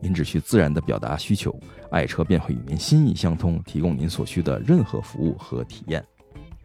[0.00, 1.58] 您只需自然的表达需求，
[1.90, 6.04] 爱车便会与您心意相通，提供您所需的任何服务和体验。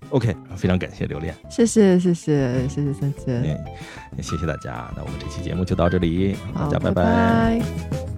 [0.09, 3.65] OK，非常感谢刘恋，谢谢谢谢谢谢三千，嗯，
[4.17, 4.91] 也谢谢大家。
[4.95, 8.14] 那我们这期节目就到这里，大好，家拜拜拜